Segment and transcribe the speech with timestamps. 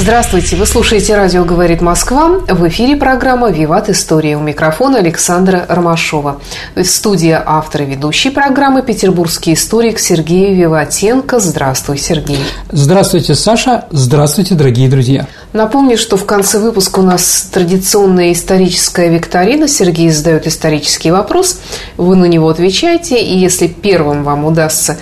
[0.00, 2.38] Здравствуйте, вы слушаете «Радио говорит Москва».
[2.48, 4.36] В эфире программа «Виват История».
[4.36, 6.40] У микрофона Александра Ромашова.
[6.76, 11.40] В студии автор и ведущий программы петербургский историк Сергей Виватенко.
[11.40, 12.38] Здравствуй, Сергей.
[12.70, 13.86] Здравствуйте, Саша.
[13.90, 15.26] Здравствуйте, дорогие друзья.
[15.52, 19.66] Напомню, что в конце выпуска у нас традиционная историческая викторина.
[19.66, 21.58] Сергей задает исторический вопрос,
[21.96, 24.96] вы на него отвечаете, и если первым вам удастся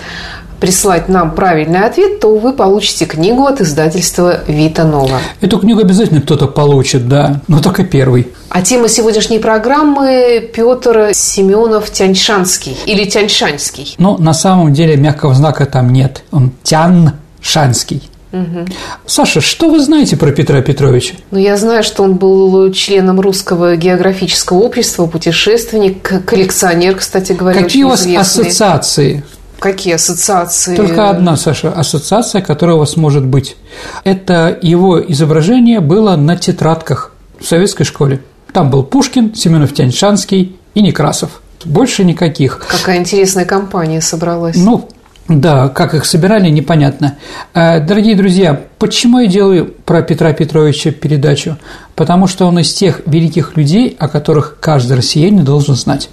[0.59, 5.19] прислать нам правильный ответ, то вы получите книгу от издательства «Вита Нова».
[5.41, 8.27] Эту книгу обязательно кто-то получит, да, но только первый.
[8.49, 13.95] А тема сегодняшней программы Петр Семенов Тяньшанский или Тяньшанский.
[13.97, 16.23] Ну, на самом деле мягкого знака там нет.
[16.31, 18.09] Он Тяньшанский.
[18.31, 18.65] Угу.
[19.05, 21.15] Саша, что вы знаете про Петра Петровича?
[21.31, 27.61] Ну, я знаю, что он был членом Русского географического общества, путешественник, коллекционер, кстати говоря.
[27.61, 28.47] Какие у вас известный.
[28.47, 29.23] ассоциации
[29.59, 30.75] Какие ассоциации?
[30.75, 33.57] Только одна, Саша, ассоциация, которая у вас может быть.
[34.03, 38.21] Это его изображение было на тетрадках в советской школе.
[38.53, 41.41] Там был Пушкин, Семенов Тяньшанский и Некрасов.
[41.65, 42.65] Больше никаких.
[42.69, 44.55] Какая интересная компания собралась.
[44.55, 44.87] Ну,
[45.27, 47.17] да, как их собирали, непонятно.
[47.53, 51.57] Э, дорогие друзья, почему я делаю про Петра Петровича передачу?
[51.95, 56.09] Потому что он из тех великих людей, о которых каждый россиянин должен знать.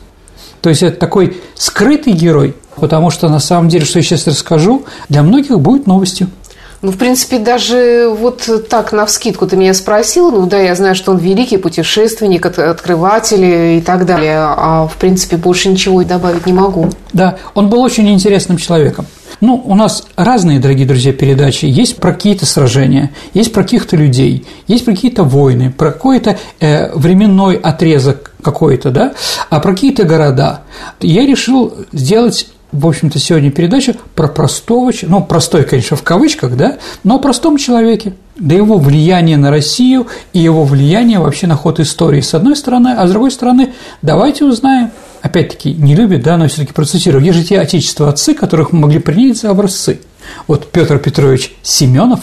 [0.61, 4.85] То есть это такой скрытый герой, потому что на самом деле, что я сейчас расскажу,
[5.09, 6.29] для многих будет новостью.
[6.85, 10.95] Ну, в принципе, даже вот так на вскидку ты меня спросил, ну да, я знаю,
[10.95, 16.45] что он великий путешественник, открыватель и так далее, а в принципе больше ничего и добавить
[16.45, 16.91] не могу.
[17.15, 19.07] Да, он был очень интересным человеком.
[19.41, 21.65] Ну, у нас разные, дорогие друзья, передачи.
[21.65, 26.95] Есть про какие-то сражения, есть про каких-то людей, есть про какие-то войны, про какой-то э,
[26.95, 29.15] временной отрезок какой-то, да,
[29.49, 30.61] а про какие-то города.
[31.01, 36.79] Я решил сделать в общем-то, сегодня передача про простого, ну, простой, конечно, в кавычках, да,
[37.05, 41.79] но о простом человеке, да его влияние на Россию и его влияние вообще на ход
[41.79, 44.91] истории, с одной стороны, а с другой стороны, давайте узнаем,
[45.23, 48.81] опять-таки, не любит, да, но все таки процитирую, где же те отечества отцы, которых мы
[48.81, 50.01] могли принять за образцы?
[50.49, 52.23] Вот Петр Петрович Семенов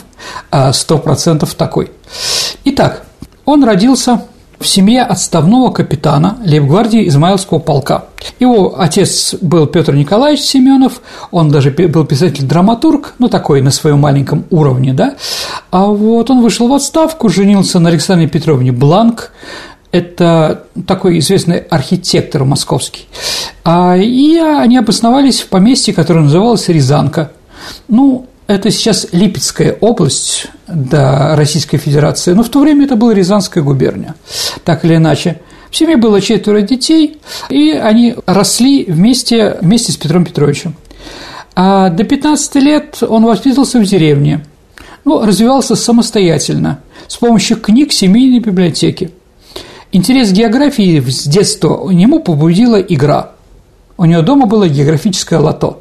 [0.49, 1.91] а, сто процентов такой.
[2.65, 3.05] Итак,
[3.45, 4.25] он родился
[4.61, 8.05] в семье отставного капитана лейбгвардии Измаилского полка.
[8.39, 11.01] Его отец был Петр Николаевич Семенов,
[11.31, 15.15] он даже был писатель-драматург, ну такой на своем маленьком уровне, да.
[15.71, 19.31] А вот он вышел в отставку, женился на Александре Петровне Бланк,
[19.91, 23.07] это такой известный архитектор московский.
[23.63, 27.31] А, и они обосновались в поместье, которое называлось Рязанка.
[27.89, 33.63] Ну, это сейчас Липецкая область до Российской Федерации, но в то время это была Рязанская
[33.63, 34.15] губерния,
[34.63, 35.41] так или иначе.
[35.69, 37.19] В семье было четверо детей,
[37.49, 40.75] и они росли вместе, вместе с Петром Петровичем.
[41.55, 44.45] А до 15 лет он воспитывался в деревне,
[45.05, 49.11] ну, развивался самостоятельно, с помощью книг семейной библиотеки.
[49.91, 53.31] Интерес к географии с детства у него побудила игра.
[53.97, 55.80] У него дома было географическое лото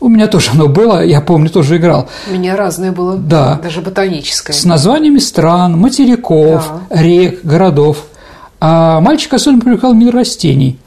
[0.00, 2.08] у меня тоже оно было, я помню, тоже играл.
[2.28, 3.58] У меня разное было, да.
[3.62, 4.54] даже ботаническое.
[4.54, 7.02] С названиями стран, материков, да.
[7.02, 8.04] рек, городов.
[8.60, 10.78] А мальчик особенно привлекал мир растений.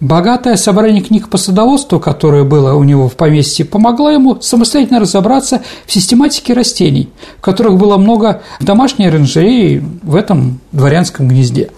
[0.00, 5.60] Богатое собрание книг по садоводству, которое было у него в поместье, помогло ему самостоятельно разобраться
[5.86, 11.70] в систематике растений, в которых было много домашней оранжерее в этом дворянском гнезде.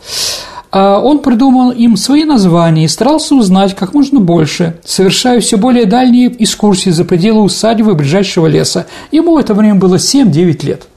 [0.72, 5.84] А он придумал им свои названия и старался узнать как можно больше, совершая все более
[5.84, 8.86] дальние экскурсии за пределы усадьбы ближайшего леса.
[9.10, 10.88] Ему в это время было 7-9 лет.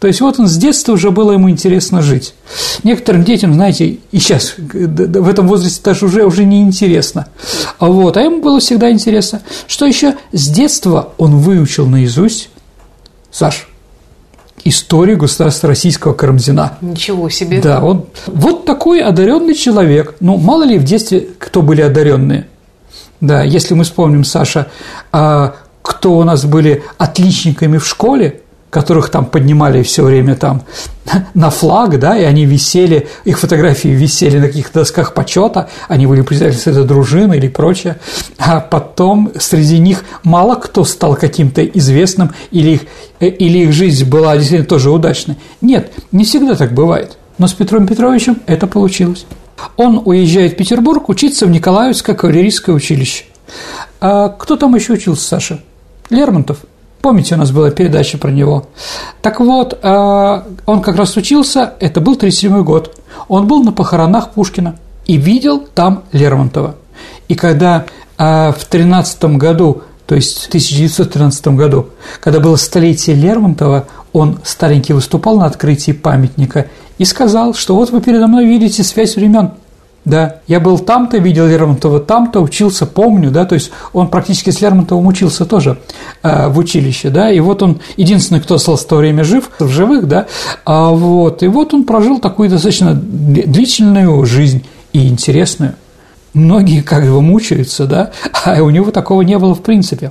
[0.00, 2.34] То есть вот он с детства уже было ему интересно жить.
[2.82, 7.28] Некоторым детям, знаете, и сейчас в этом возрасте даже уже, уже не интересно.
[7.78, 9.42] А, вот, а ему было всегда интересно.
[9.68, 12.48] Что еще с детства он выучил наизусть,
[13.30, 13.68] Саш,
[14.64, 16.78] историю государства российского Карамзина.
[16.80, 17.60] Ничего себе.
[17.60, 20.14] Да, он вот такой одаренный человек.
[20.20, 22.46] Ну, мало ли в детстве кто были одаренные.
[23.20, 24.68] Да, если мы вспомним, Саша,
[25.12, 28.41] а кто у нас были отличниками в школе,
[28.72, 30.62] которых там поднимали все время там
[31.34, 36.22] на флаг, да, и они висели, их фотографии висели на каких-то досках почета, они были
[36.22, 37.98] представители этой дружины или прочее,
[38.38, 42.80] а потом среди них мало кто стал каким-то известным или их,
[43.20, 45.36] э, или их жизнь была действительно тоже удачной.
[45.60, 49.26] Нет, не всегда так бывает, но с Петром Петровичем это получилось.
[49.76, 53.24] Он уезжает в Петербург учиться в Николаевское кавалерийское училище.
[54.00, 55.60] А кто там еще учился, Саша?
[56.08, 56.60] Лермонтов–
[57.02, 58.68] Помните, у нас была передача про него.
[59.22, 62.96] Так вот, э, он как раз учился, это был 37 год.
[63.26, 64.76] Он был на похоронах Пушкина
[65.06, 66.76] и видел там Лермонтова.
[67.26, 67.86] И когда
[68.18, 71.88] э, в 13 году, то есть в 1913 году,
[72.20, 76.68] когда было столетие Лермонтова, он старенький выступал на открытии памятника
[76.98, 79.52] и сказал, что вот вы передо мной видите связь времен.
[80.04, 84.60] Да, я был там-то, видел Лермонтова там-то, учился, помню, да, то есть он практически с
[84.60, 85.78] Лермонтовым учился тоже
[86.24, 89.68] э, в училище, да, и вот он единственный, кто остался в то время жив, в
[89.68, 90.26] живых, да,
[90.64, 95.74] а вот, и вот он прожил такую достаточно длительную жизнь и интересную.
[96.34, 98.10] Многие как бы мучаются, да,
[98.44, 100.10] а у него такого не было в принципе.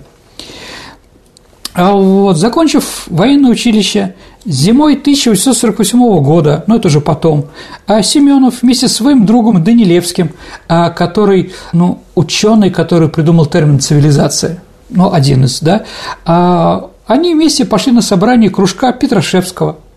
[1.74, 4.16] А вот, закончив военное училище,
[4.46, 7.46] зимой 1848 года, ну это уже потом,
[7.88, 10.32] а Семенов вместе с своим другом Данилевским,
[10.68, 15.84] а, который, ну, ученый, который придумал термин цивилизация, ну, один из, да,
[16.26, 19.78] а, они вместе пошли на собрание кружка Петрашевского–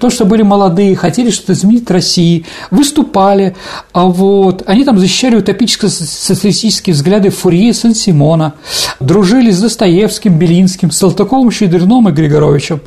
[0.00, 3.54] потому что были молодые, хотели что-то изменить в России, выступали,
[3.92, 8.54] а вот, они там защищали утопическо-социалистические взгляды Фурье и Сен-Симона,
[8.98, 12.80] дружили с Достоевским, Белинским, Салтыковым, Щедрином и Григоровичем.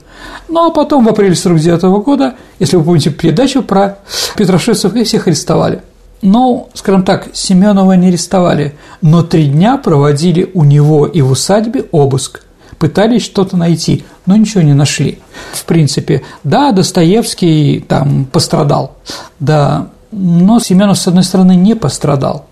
[0.49, 3.99] Ну, а потом в апреле 49 года, если вы помните передачу про
[4.35, 5.83] Петрошевцев, их всех арестовали.
[6.23, 11.85] Ну, скажем так, Семенова не арестовали, но три дня проводили у него и в усадьбе
[11.91, 12.41] обыск–
[12.83, 15.19] пытались что-то найти, но ничего не нашли.
[15.53, 18.97] В принципе, да, Достоевский там пострадал,
[19.39, 22.45] да, но Семенов, с одной стороны, не пострадал,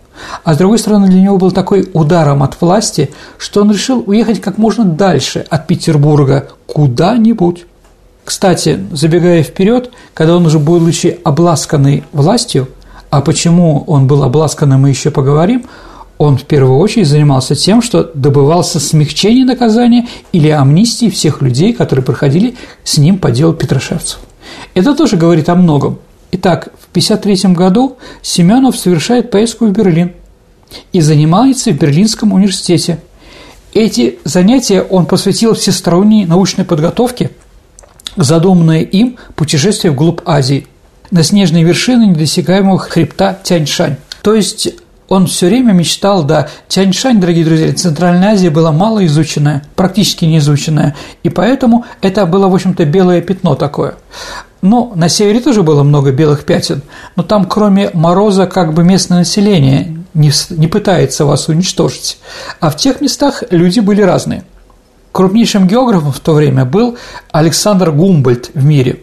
[0.45, 4.39] а с другой стороны, для него был такой ударом от власти, что он решил уехать
[4.39, 7.65] как можно дальше от Петербурга куда-нибудь.
[8.23, 12.69] Кстати, забегая вперед, когда он уже будучи обласканный властью,
[13.09, 15.65] а почему он был обласканным, мы еще поговорим–
[16.21, 22.06] он в первую очередь занимался тем, что добывался смягчения наказания или амнистии всех людей, которые
[22.06, 22.53] проходили
[22.83, 24.19] с ним по делу Петрошевцев.
[24.75, 25.97] Это тоже говорит о многом.
[26.31, 30.12] Итак, в 1953 году Семенов совершает поездку в Берлин
[30.94, 33.00] и занимается в Берлинском университете.
[33.74, 37.31] Эти занятия он посвятил всесторонней научной подготовке,
[38.15, 40.67] задуманное им путешествие вглубь Азии,
[41.09, 43.95] на снежные вершины недосягаемого хребта Тяньшань.
[44.21, 44.69] То есть
[45.11, 50.37] он все время мечтал, да, Тяньшань, дорогие друзья, Центральная Азия была мало изученная, практически не
[50.37, 53.95] изученная, и поэтому это было, в общем-то, белое пятно такое.
[54.61, 56.81] Но на севере тоже было много белых пятен,
[57.17, 62.17] но там, кроме мороза, как бы местное население не, не пытается вас уничтожить.
[62.61, 64.45] А в тех местах люди были разные.
[65.11, 66.97] Крупнейшим географом в то время был
[67.31, 69.01] Александр Гумбольд в мире,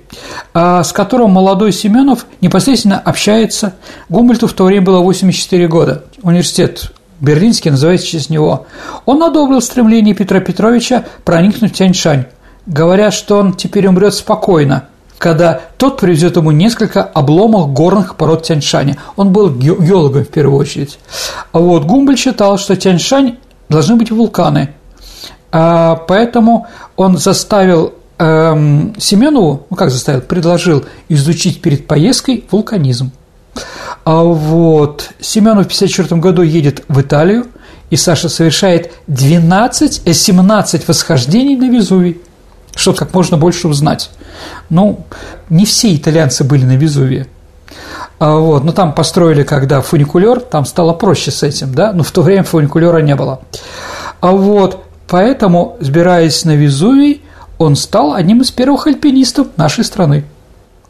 [0.55, 3.75] а, с которым молодой Семенов непосредственно общается.
[4.09, 8.67] Гумбольту в то время было 84 года, университет Берлинский называется через него.
[9.05, 12.25] Он одобрил стремление Петра Петровича проникнуть в Тяньшань,
[12.65, 14.85] говоря, что он теперь умрет спокойно,
[15.19, 18.97] когда тот привезет ему несколько обломов горных пород Тяньшаня.
[19.17, 20.99] Он был геологом в первую очередь.
[21.53, 23.37] А вот Гумбольд считал, что Тяньшань
[23.69, 24.71] должны быть вулканы–
[25.51, 26.67] поэтому
[26.97, 33.13] он заставил эм, Семенову, ну как заставил, предложил изучить перед поездкой вулканизм.
[34.05, 37.47] А вот Семенов в 1954 году едет в Италию,
[37.91, 42.21] и Саша совершает 12, 17 э, восхождений на Везувий,
[42.75, 44.11] чтобы как можно больше узнать.
[44.69, 45.05] Ну,
[45.49, 47.27] не все итальянцы были на Везувии.
[48.19, 52.11] А вот, но там построили, когда фуникулер, там стало проще с этим, да, но в
[52.11, 53.41] то время фуникулера не было.
[54.21, 57.23] А вот, Поэтому, сбираясь на Везувий,
[57.57, 60.25] он стал одним из первых альпинистов нашей страны.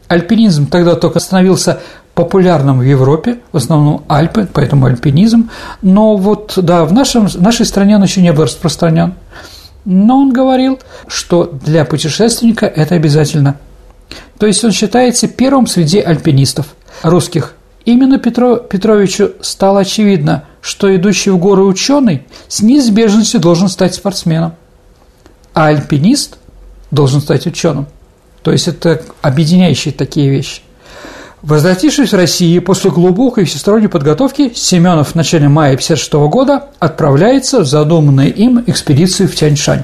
[0.07, 1.79] Альпинизм тогда только становился
[2.15, 5.49] популярным в Европе, в основном Альпы, поэтому альпинизм,
[5.81, 9.13] но вот, да, в, нашем, в нашей стране он еще не был распространен.
[9.85, 13.55] Но он говорил, что для путешественника это обязательно.
[14.37, 17.53] То есть он считается первым среди альпинистов русских.
[17.85, 24.53] Именно Петро, Петровичу стало очевидно, что идущий в горы ученый с неизбежностью должен стать спортсменом,
[25.53, 26.37] а альпинист
[26.91, 27.87] должен стать ученым.
[28.41, 30.61] То есть это объединяющие такие вещи.
[31.41, 37.65] Возвратившись в Россию после глубокой всесторонней подготовки, Семенов в начале мая 1956 года отправляется в
[37.65, 39.83] задуманную им экспедицию в Тяньшань.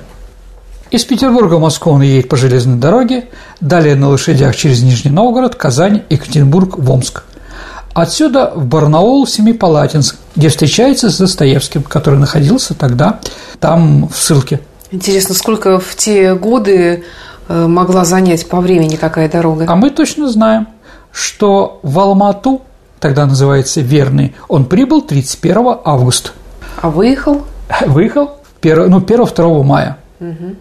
[0.92, 3.30] Из Петербурга в Москву он едет по железной дороге,
[3.62, 7.24] далее на лошадях через Нижний Новгород, Казань, Екатеринбург, Омск.
[7.96, 13.22] Отсюда в Барнаул, Семипалатинск, где встречается с Достоевским, который находился тогда
[13.62, 14.60] там в ссылке.
[14.92, 17.06] Интересно, сколько в те годы
[17.48, 19.66] э, могла занять по времени такая дорога?
[19.70, 20.68] А мы точно знаем,
[21.14, 22.64] что в Алмату,
[23.00, 26.32] тогда называется Верный, он прибыл 31 августа.
[26.82, 27.46] А выехал?
[27.88, 30.00] Выехал 1, ну, 1-2 мая.
[30.20, 30.56] Угу.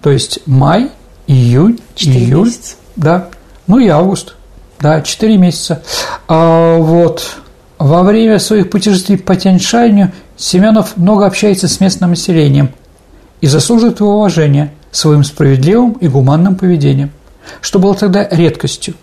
[0.00, 0.90] То есть май,
[1.26, 2.46] июнь, июль.
[2.46, 2.76] Месяца.
[2.96, 3.28] Да.
[3.66, 4.36] Ну и август.
[4.80, 5.82] Да, 4 месяца.
[6.28, 7.38] А вот
[7.78, 12.70] во время своих путешествий по Тяньшаню Семенов много общается с местным населением
[13.40, 17.10] и заслуживает его уважения своим справедливым и гуманным поведением,
[17.60, 18.94] что было тогда редкостью.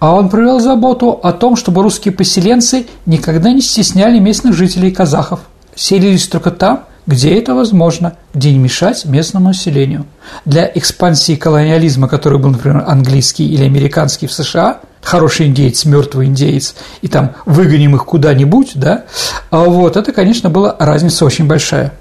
[0.00, 5.40] А он проявил заботу о том, чтобы русские поселенцы никогда не стесняли местных жителей казахов,
[5.74, 10.06] селились только там, где это возможно, где не мешать местному населению.
[10.44, 16.74] Для экспансии колониализма, который был, например, английский или американский в США, хороший индеец, мертвый индеец,
[17.02, 19.04] и там выгоним их куда-нибудь, да,
[19.50, 21.92] а вот это, конечно, была разница очень большая.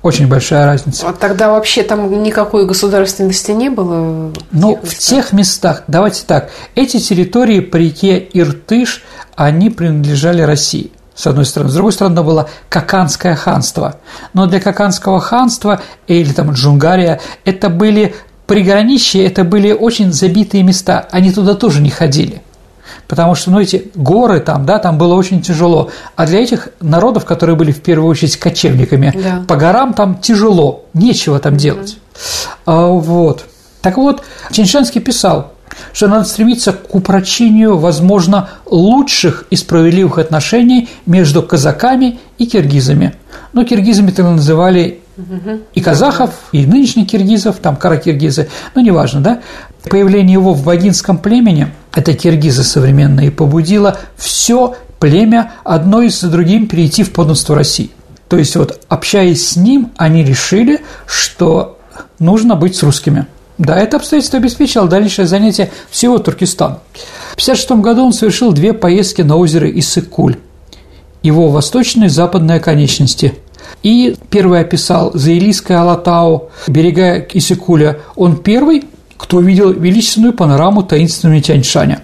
[0.00, 1.08] Очень большая разница.
[1.08, 4.32] А тогда вообще там никакой государственности не было?
[4.52, 9.02] Ну, в тех местах, давайте так, эти территории по реке Иртыш,
[9.34, 11.70] они принадлежали России с одной стороны.
[11.70, 13.96] С другой стороны, было Каканское ханство.
[14.34, 18.14] Но для Каканского ханства или там Джунгария это были
[18.46, 21.08] приграничья, это были очень забитые места.
[21.10, 22.40] Они туда тоже не ходили.
[23.08, 25.90] Потому что, ну, эти горы там, да, там было очень тяжело.
[26.14, 29.44] А для этих народов, которые были в первую очередь кочевниками, да.
[29.48, 31.96] по горам там тяжело, нечего там делать.
[31.96, 32.48] Mm-hmm.
[32.66, 33.44] А, вот.
[33.82, 34.22] Так вот,
[34.52, 35.52] Чиншанский писал,
[35.92, 43.14] что надо стремиться к упрочению, возможно, лучших и справедливых отношений между казаками и киргизами.
[43.52, 45.00] Но киргизами тогда называли
[45.74, 49.40] и казахов, и нынешних киргизов, там каракиргизы, ну, неважно, да.
[49.88, 56.68] Появление его в богинском племени, это киргизы современные, побудило все племя одно из за другим
[56.68, 57.90] перейти в подданство России.
[58.28, 61.78] То есть вот общаясь с ним, они решили, что
[62.18, 63.26] нужно быть с русскими–
[63.58, 66.78] да, это обстоятельство обеспечило дальнейшее занятие всего Туркестана.
[67.36, 70.36] В 1956 году он совершил две поездки на озеро Иссык-Куль,
[71.24, 73.34] его восточные и западные оконечности.
[73.82, 77.98] И первый описал Заилийское Алатау, берега Иссыкуля.
[78.14, 78.84] Он первый,
[79.16, 82.02] кто видел величественную панораму таинственного Тяньшаня.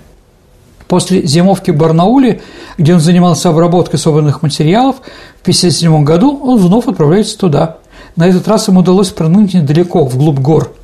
[0.89, 2.43] После зимовки в Барнауле,
[2.79, 7.79] где он занимался обработкой собранных материалов, в 1957 году он вновь отправляется туда.
[8.17, 10.73] На этот раз ему удалось пронуть недалеко, вглубь гор–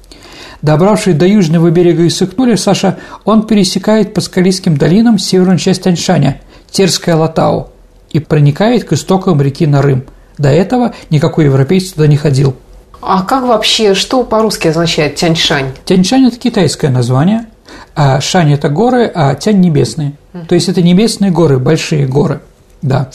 [0.63, 6.41] Добравшись до южного берега Иссык-Куля, Саша, он пересекает по скалистским долинам северную часть Таньшаня,
[6.71, 7.71] Терское Латау,
[8.11, 10.05] и проникает к истокам реки Нарым.
[10.37, 12.55] До этого никакой европейец туда не ходил.
[13.01, 15.73] А как вообще, что по-русски означает Тяньшань?
[15.87, 17.47] Тяньшань– это китайское название,
[17.95, 20.13] а Шань– это горы, а Тянь– небесные.
[20.47, 22.43] То есть это небесные горы, большие горы,
[22.83, 23.11] да.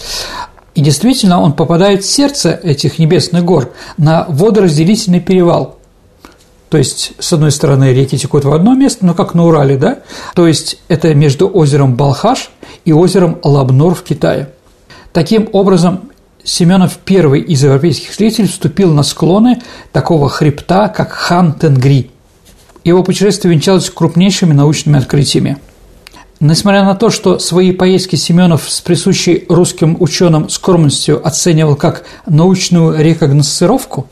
[0.74, 5.78] И действительно, он попадает в сердце этих небесных гор на водоразделительный перевал–
[6.69, 10.00] то есть, с одной стороны, реки текут в одно место, но как на Урале, да?
[10.34, 12.50] То есть, это между озером Балхаш
[12.86, 14.50] и озером Лабнор в Китае.
[15.13, 16.10] Таким образом,
[16.43, 22.12] Семенов первый из европейских исследователей вступил на склоны такого хребта, как Хан Тенгри.
[22.84, 25.57] Его путешествие венчалось крупнейшими научными открытиями.
[26.39, 33.01] Несмотря на то, что свои поездки Семенов с присущей русским ученым скромностью оценивал как научную
[33.01, 34.07] рекогносцировку,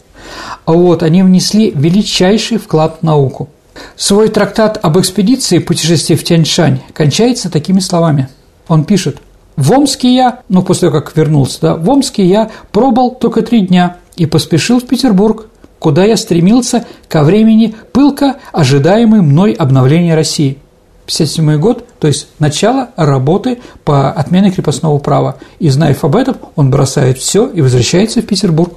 [0.66, 3.50] вот, они внесли величайший вклад в науку.
[3.96, 8.30] Свой трактат об экспедиции путешествия в Тяньшань кончается такими словами.
[8.68, 9.18] Он пишет
[9.56, 13.62] «В Омске я, ну, после того, как вернулся, да, в Омске я пробыл только три
[13.62, 15.48] дня и поспешил в Петербург,
[15.80, 20.58] куда я стремился ко времени пылко ожидаемой мной обновления России.
[21.06, 25.36] 57 год, то есть начало работы по отмене крепостного права.
[25.60, 28.74] И, зная об этом, он бросает все и возвращается в Петербург.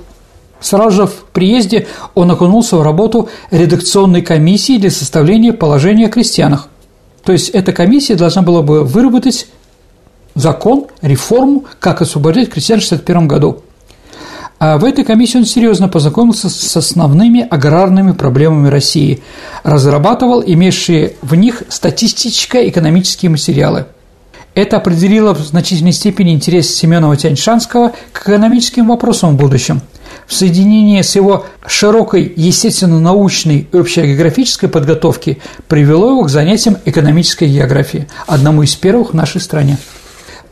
[0.61, 6.69] Сразу же в приезде он окунулся в работу редакционной комиссии для составления положения о крестьянах.
[7.25, 9.49] То есть эта комиссия должна была бы выработать
[10.35, 13.63] закон, реформу, как освободить крестьян в 1961 году.
[14.59, 19.23] А в этой комиссии он серьезно познакомился с основными аграрными проблемами России,
[19.65, 23.87] разрабатывал имевшие в них статистическо-экономические материалы.
[24.55, 29.83] Это определило в значительной степени интерес Семенова Тяньшанского к экономическим вопросам в будущем–
[30.27, 38.09] в соединении с его широкой естественно-научной и общегеографической подготовки привело его к занятиям экономической географии,
[38.27, 39.79] одному из первых в нашей стране.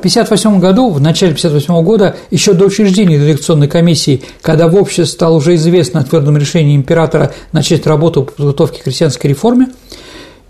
[0.04, 5.36] 1958 году, в начале 1958 года, еще до учреждения редакционной комиссии, когда в обществе стало
[5.36, 9.68] уже известно о твердом решении императора начать работу по подготовке к крестьянской реформе,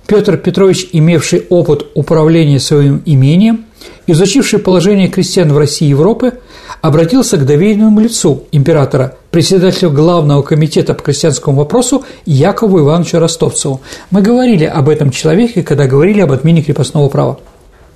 [0.08, 3.66] Петр Петрович, имевший опыт управления своим имением,
[4.08, 6.40] изучивший положение крестьян в России и Европы,
[6.84, 13.80] обратился к доверенному лицу императора, председателю Главного комитета по крестьянскому вопросу Якову Ивановичу Ростовцеву.
[14.10, 17.38] Мы говорили об этом человеке, когда говорили об отмене крепостного права.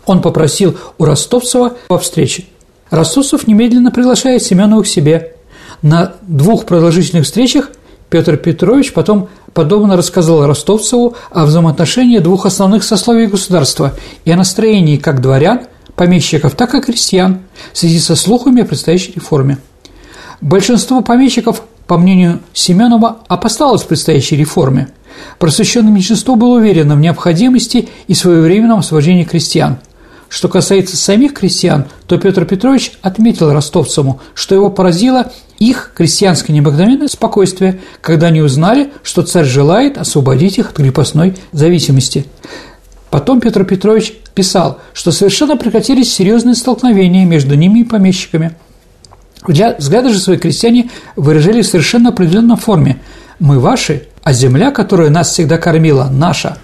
[0.07, 2.45] Он попросил у Ростовцева по встрече.
[2.89, 5.35] Ростовцев немедленно приглашает Семенова к себе.
[5.83, 7.69] На двух продолжительных встречах
[8.09, 13.93] Петр Петрович потом подобно рассказал Ростовцеву о взаимоотношении двух основных сословий государства
[14.25, 15.67] и о настроении как дворян,
[15.99, 17.41] помещиков, так и крестьян
[17.73, 19.59] в связи со слухами о предстоящей реформе.
[20.41, 24.89] Большинство помещиков, по мнению Семенова, опасалось предстоящей реформе.
[25.39, 29.79] Просвещенное меньшинство было уверено в необходимости и своевременном освобождении крестьян–
[30.29, 37.09] что касается самих крестьян, то Петр Петрович отметил ростовцам, что его поразило их крестьянское необыкновенное
[37.09, 42.27] спокойствие, когда они узнали, что царь желает освободить их от крепостной зависимости.
[43.11, 48.53] Потом Петр Петрович писал, что совершенно прекратились серьезные столкновения между ними и помещиками.
[49.45, 53.01] Взгляды же свои крестьяне выражали в совершенно определенной форме.
[53.41, 56.59] «Мы ваши, а земля, которая нас всегда кормила, наша».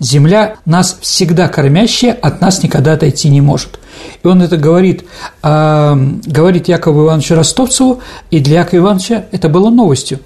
[0.00, 3.78] Земля нас всегда кормящая, от нас никогда отойти не может.
[4.22, 5.04] И он это говорит,
[5.42, 8.00] э, говорит Якову Ивановичу Ростовцеву,
[8.30, 10.18] и для Якова Ивановича это было новостью.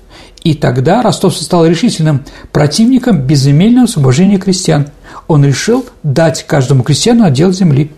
[0.46, 2.22] И тогда Ростовцев стал решительным
[2.52, 4.86] противником безземельного освобождения крестьян.
[5.26, 7.90] Он решил дать каждому крестьяну отдел земли.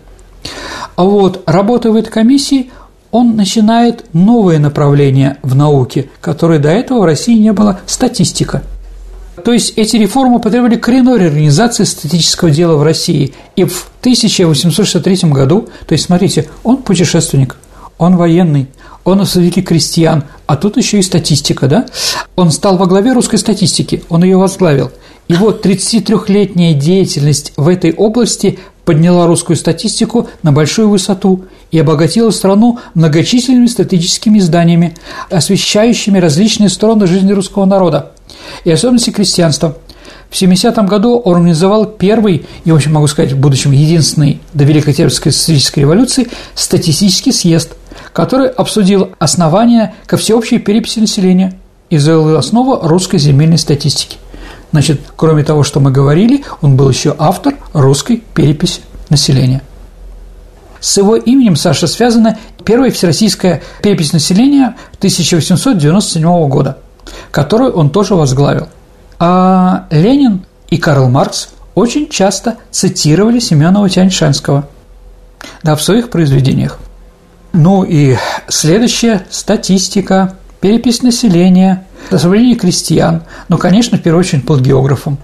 [0.95, 2.71] А вот, работая в этой комиссии,
[3.11, 8.63] он начинает новое направление в науке, которое до этого в России не было– статистика–
[9.45, 13.33] то есть эти реформы потребовали коренной реорганизации статического дела в России.
[13.55, 17.55] И в 1863 году, то есть, смотрите, он путешественник,
[17.97, 18.67] он военный,
[19.03, 21.85] он освободитель крестьян, а тут еще и статистика, да?
[22.35, 24.91] Он стал во главе русской статистики, он ее возглавил.
[25.27, 32.31] И вот 33-летняя деятельность в этой области подняла русскую статистику на большую высоту и обогатила
[32.31, 34.95] страну многочисленными статистическими изданиями,
[35.29, 38.13] освещающими различные стороны жизни русского народа
[38.63, 39.77] и особенности крестьянства.
[40.31, 44.63] В 70-м году он организовал первый, и, в общем, могу сказать, в будущем единственный до
[44.63, 47.75] Великой Октябрьской социалистической революции статистический съезд,
[48.13, 54.17] который обсудил основания ко всеобщей переписи населения и заявил основу русской земельной статистики.
[54.71, 59.61] Значит, кроме того, что мы говорили, он был еще автор русской переписи населения.
[60.79, 66.77] С его именем Саша связана первая всероссийская перепись населения 1897 года–
[67.31, 68.67] которую он тоже возглавил.
[69.19, 74.67] А Ленин и Карл Маркс очень часто цитировали Семенова Тяньшанского
[75.63, 76.79] да, в своих произведениях.
[77.53, 78.15] Ну и
[78.47, 85.17] следующая статистика, перепись населения, освобождение крестьян, ну, конечно, в первую очередь под географом.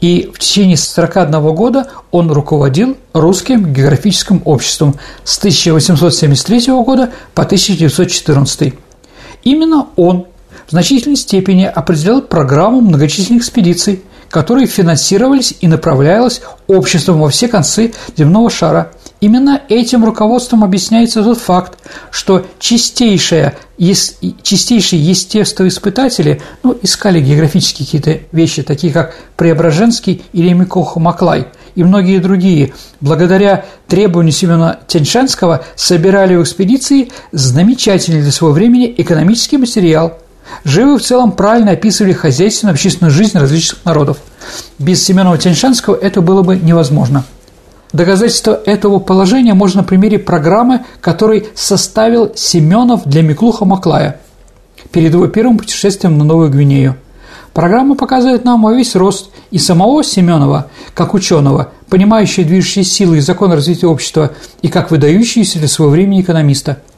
[0.00, 8.74] И в течение 41 года он руководил русским географическим обществом с 1873 года по 1914.
[9.44, 10.26] Именно он
[10.66, 17.92] в значительной степени определял программу многочисленных экспедиций, которые финансировались и направлялись обществом во все концы
[18.16, 18.92] земного шара.
[19.20, 21.78] Именно этим руководством объясняется тот факт,
[22.10, 31.48] что чистейшие, чистейшие естествоиспытатели ну, искали географические какие-то вещи, такие как Преображенский или Микоха Маклай
[31.74, 39.58] и многие другие, благодаря требованию Семена Тяньшанского собирали в экспедиции замечательный для своего времени экономический
[39.58, 40.18] материал–
[40.64, 44.18] Живы в целом правильно описывали хозяйственную общественную жизнь различных народов.
[44.78, 47.24] Без Семенова Тяньшанского это было бы невозможно.
[47.92, 54.20] Доказательство этого положения можно на примере программы, которой составил Семенов для Миклуха Маклая
[54.92, 56.96] перед его первым путешествием на Новую Гвинею.
[57.52, 63.52] Программа показывает нам весь рост и самого Семенова, как ученого, понимающего движущие силы и закон
[63.52, 66.78] развития общества, и как выдающийся для своего времени экономиста–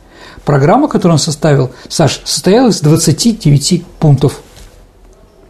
[0.45, 4.41] Программа, которую он составил, Саш, состояла из 29 пунктов.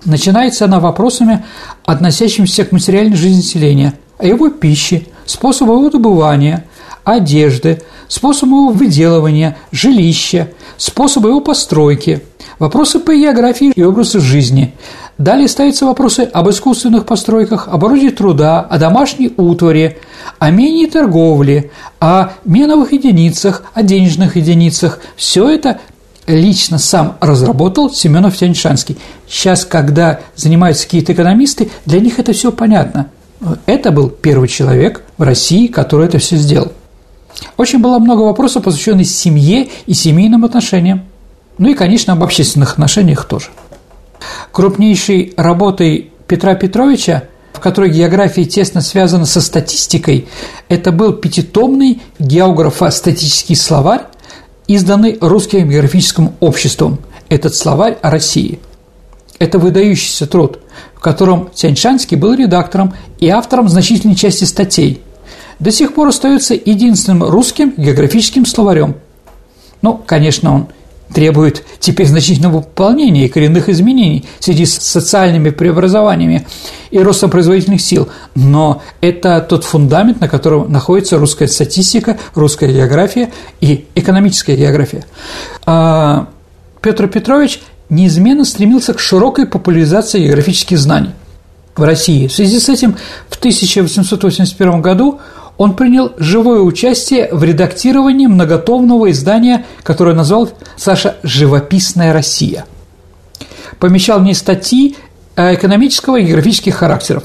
[0.05, 1.44] Начинается она вопросами,
[1.87, 6.64] относящимися к материальной жизни населения, о его пище, способу его добывания,
[7.05, 12.23] одежды, способу его выделывания, жилища, способу его постройки,
[12.59, 14.75] вопросы по географии и образу жизни,
[15.18, 19.99] Далее ставятся вопросы об искусственных постройках, об орудии труда, о домашней утвари,
[20.38, 25.01] о мене торговле, о меновых единицах, о денежных единицах.
[25.14, 25.81] Все это
[26.27, 28.99] лично сам разработал Семенов Тяньшанский.
[29.29, 33.11] Сейчас, когда занимаются какие-то экономисты, для них это все понятно.
[33.66, 36.72] Это был первый человек в России, который это все сделал.
[37.57, 41.05] Очень было много вопросов, посвященных семье и семейным отношениям.
[41.59, 43.48] Ну и, конечно, об общественных отношениях тоже.
[44.52, 50.28] Крупнейшей работой Петра Петровича, в которой география тесно связана со статистикой,
[50.68, 54.02] это был пятитомный географо-статистический словарь,
[54.66, 56.98] изданный Русским географическим обществом.
[57.28, 58.61] Этот словарь о России.
[59.38, 60.61] Это выдающийся труд,
[61.03, 65.03] котором Тяньшанский был редактором и автором значительной части статей.
[65.59, 68.97] До сих пор остается единственным русским географическим словарем.
[69.83, 70.67] Ну, конечно, он
[71.12, 76.47] требует теперь значительного выполнения и коренных изменений в связи с социальными преобразованиями
[76.91, 78.09] и ростом производительных сил.
[78.35, 85.05] Но это тот фундамент, на котором находится русская статистика, русская география и экономическая география.
[85.67, 86.29] А
[86.81, 87.61] Петр Петрович
[87.92, 91.11] неизменно стремился к широкой популяризации географических знаний
[91.76, 92.26] в России.
[92.26, 92.96] В связи с этим
[93.28, 95.20] в 1881 году
[95.59, 102.64] он принял живое участие в редактировании многотомного издания, которое назвал Саша «Живописная Россия».
[103.78, 104.96] Помещал в ней статьи
[105.37, 107.24] экономического и географических характеров.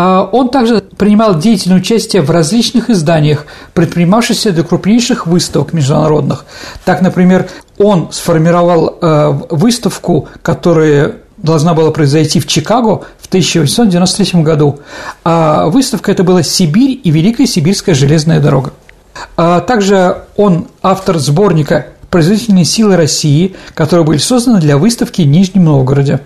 [0.00, 6.44] А он также принимал деятельное участие в различных изданиях, предпринимавшихся до крупнейших выставок международных.
[6.84, 14.78] Так, например, он сформировал э, выставку, которая должна была произойти в Чикаго в 1893 году.
[15.24, 18.74] А выставка это была «Сибирь и Великая Сибирская железная дорога».
[19.36, 25.64] А также он автор сборника «Производительные силы России», которые были созданы для выставки в Нижнем
[25.64, 26.20] Новгороде.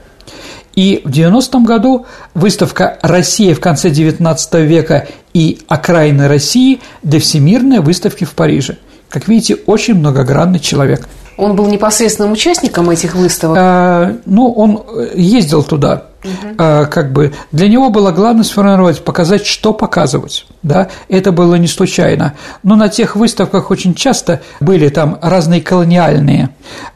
[0.75, 7.81] И в 90-м году выставка «Россия в конце XIX века и окраины России» для Всемирной
[7.81, 8.79] выставки в Париже.
[9.09, 13.57] Как видите, очень многогранный человек– он был непосредственным участником этих выставок?
[13.59, 14.83] А, ну, он
[15.15, 16.05] ездил туда.
[16.23, 16.55] Угу.
[16.59, 20.47] А, как бы для него было главное сформировать, показать, что показывать.
[20.63, 20.89] Да?
[21.09, 22.35] Это было не случайно.
[22.63, 26.51] Но на тех выставках очень часто были там разные колониальные.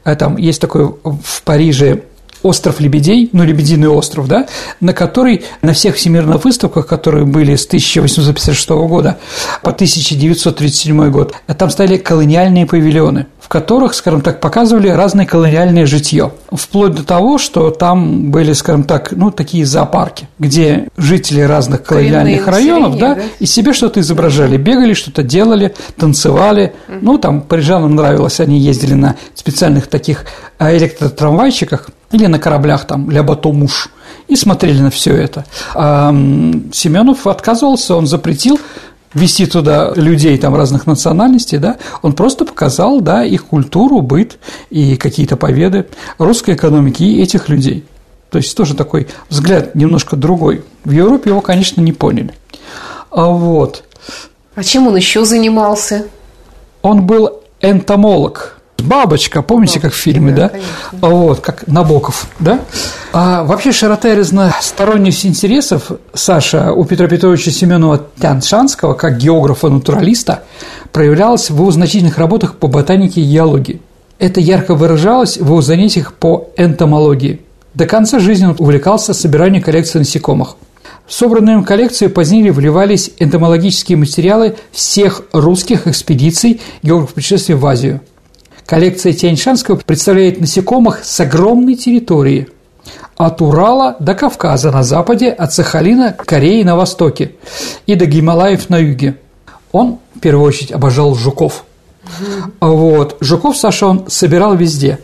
[0.05, 2.03] А, там есть такой в Париже
[2.47, 4.47] остров Лебедей, ну, Лебединый остров, да,
[4.81, 9.19] на который на всех всемирных выставках, которые были с 1856 года
[9.63, 16.33] по 1937 год, там стояли колониальные павильоны, в которых, скажем так, показывали разное колониальное житье,
[16.51, 22.45] вплоть до того, что там были, скажем так, ну, такие зоопарки, где жители разных колониальных
[22.45, 27.95] Коренные районов, да, да, и себе что-то изображали, бегали, что-то делали, танцевали, ну, там парижанам
[27.95, 30.25] нравилось, они ездили на специальных таких
[30.59, 33.91] э, электротрамвайчиках, или на кораблях там «Ля Батомуш»
[34.29, 35.45] и смотрели на все это.
[35.75, 36.11] А
[36.73, 38.59] Семенов отказывался, он запретил
[39.15, 44.39] вести туда людей там разных национальностей, да, он просто показал, да, их культуру, быт
[44.69, 45.87] и какие-то победы
[46.19, 47.85] русской экономики и этих людей.
[48.31, 50.65] То есть тоже такой взгляд немножко другой.
[50.85, 52.35] В Европе его, конечно, не поняли.
[53.11, 53.85] А вот.
[54.55, 56.07] А чем он еще занимался?
[56.83, 60.51] Он был энтомолог– Бабочка, помните, как в фильме, да?
[60.93, 61.09] да?
[61.09, 62.61] Вот, как Набоков, да?
[63.13, 70.45] А вообще широта и разносторонность интересов Саша у Петра Петровича Семенова Тяншанского, как географа-натуралиста,
[70.93, 73.81] проявлялась в его значительных работах по ботанике и геологии.
[74.19, 77.41] Это ярко выражалось в его занятиях по энтомологии.
[77.75, 80.57] До конца жизни он увлекался собиранием коллекции насекомых.
[81.07, 88.01] В собранную им коллекцию позднее вливались энтомологические материалы всех русских экспедиций географ путешествий в Азию–
[88.67, 92.49] Коллекция Тяньшанского представляет насекомых с огромной территории–
[93.17, 97.33] от Урала до Кавказа на западе, от Сахалина к Корее на востоке
[97.87, 99.17] и до Гималаев на юге.
[99.73, 101.65] Он, в первую очередь, обожал жуков.
[102.61, 103.17] Вот.
[103.21, 104.99] Жуков Саша он собирал везде.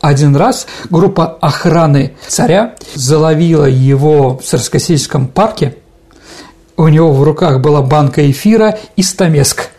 [0.00, 5.76] Один раз группа охраны царя заловила его в Царскосельском парке.
[6.76, 9.70] У него в руках была банка эфира и стамеск–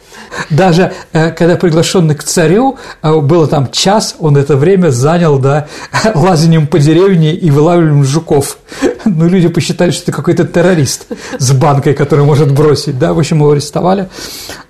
[0.50, 5.68] даже э, когда приглашенный к царю, э, было там час, он это время занял, да,
[6.16, 8.58] лазанием по деревне и вылавливанием жуков.
[9.06, 13.38] Ну, люди посчитали, что это какой-то террорист с банкой, который может бросить, да, в общем,
[13.38, 14.10] его арестовали.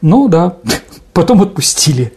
[0.01, 0.57] Ну, да,
[1.13, 2.13] потом отпустили.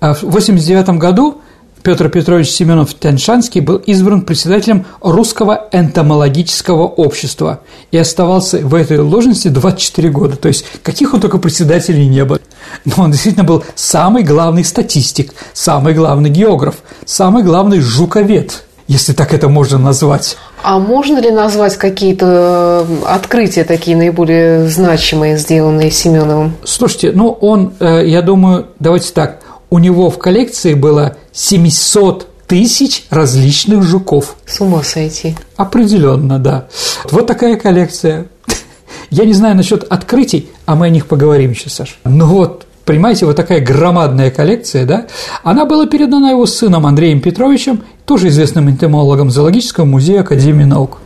[0.00, 1.40] А в 89 году
[1.82, 7.60] Петр Петрович Семенов Тяньшанский был избран председателем Русского энтомологического общества
[7.90, 10.36] и оставался в этой должности 24 года.
[10.36, 12.40] То есть, каких он только председателей не было.
[12.84, 19.32] Но он действительно был самый главный статистик, самый главный географ, самый главный жуковед, если так
[19.34, 20.36] это можно назвать.
[20.62, 26.56] А можно ли назвать какие-то э, открытия такие наиболее значимые, сделанные Семеновым?
[26.64, 33.04] Слушайте, ну он, э, я думаю, давайте так, у него в коллекции было 700 тысяч
[33.10, 34.36] различных жуков.
[34.46, 35.36] С ума сойти.
[35.56, 36.68] Определенно, да.
[37.10, 38.26] Вот такая коллекция.
[39.10, 41.94] Я не знаю насчет открытий, а мы о них поговорим еще, Саша.
[42.04, 45.08] Ну вот, Понимаете, вот такая громадная коллекция, да,
[45.42, 50.96] она была передана его сыном Андреем Петровичем, тоже известным энтомологом Зоологического музея Академии наук.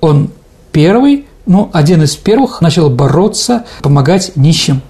[0.00, 0.30] Он
[0.72, 4.82] первый, ну, один из первых начал бороться, помогать нищим.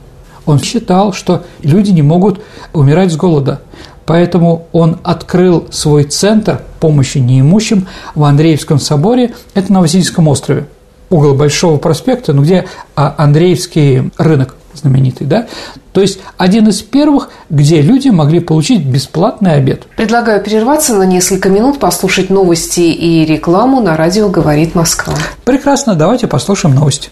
[0.47, 2.41] Он считал, что люди не могут
[2.73, 3.61] умирать с голода.
[4.07, 10.67] Поэтому он открыл свой центр помощи неимущим в Андреевском соборе, это на Васильевском острове,
[11.09, 15.47] угол Большого проспекта, ну, где а, Андреевский рынок знаменитый, да?
[15.93, 19.83] То есть один из первых, где люди могли получить бесплатный обед.
[19.97, 25.15] Предлагаю прерваться на несколько минут, послушать новости и рекламу на радио «Говорит Москва».
[25.45, 27.11] Прекрасно, давайте послушаем новости.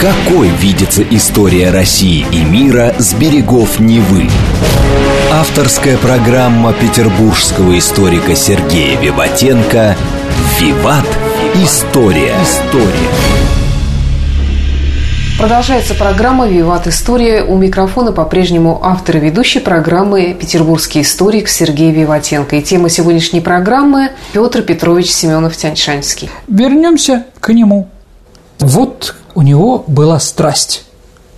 [0.00, 4.28] Какой видится история России и мира с берегов Невы?
[5.32, 9.96] Авторская программа петербургского историка Сергея Виватенко
[10.60, 11.04] «Виват.
[11.56, 12.32] История».
[12.44, 13.08] История.
[15.36, 17.42] Продолжается программа «Виват История».
[17.42, 22.54] У микрофона по-прежнему автор и ведущий программы петербургский историк Сергей Виватенко.
[22.54, 26.30] И тема сегодняшней программы– Петр Петрович Семенов-Тяньшанский.
[26.46, 27.88] Вернемся к нему.
[28.60, 30.84] Вот у него была страсть.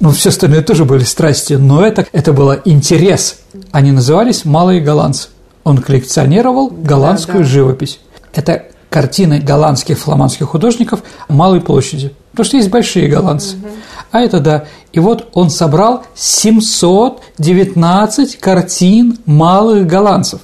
[0.01, 3.41] Ну, все остальные тоже были страсти, но это, это было интерес.
[3.73, 5.29] Они назывались «Малые голландцы».
[5.65, 7.51] Он коллекционировал голландскую да, да.
[7.51, 8.01] живопись.
[8.35, 12.15] Это картины голландских фламандских художников малой площади.
[12.31, 13.57] Потому что есть большие голландцы.
[13.57, 13.67] Угу.
[14.13, 14.65] А это да.
[14.95, 20.41] И вот он собрал 719 картин малых голландцев.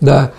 [0.00, 0.32] Да.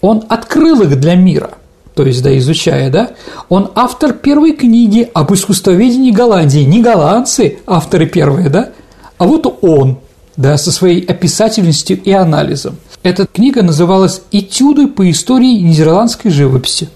[0.00, 1.57] Он открыл их для мира.
[1.98, 3.10] То есть, да, изучая, да,
[3.48, 6.60] он автор первой книги об искусствоведении Голландии.
[6.60, 8.70] Не голландцы авторы первые, да,
[9.18, 9.98] а вот он,
[10.36, 12.76] да, со своей описательностью и анализом.
[13.02, 16.88] Эта книга называлась «Этюды по истории нидерландской живописи».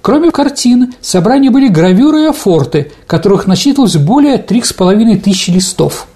[0.00, 5.48] Кроме картин, в собрании были гравюры и афорты, которых насчитывалось более трех с половиной тысяч
[5.48, 6.06] листов.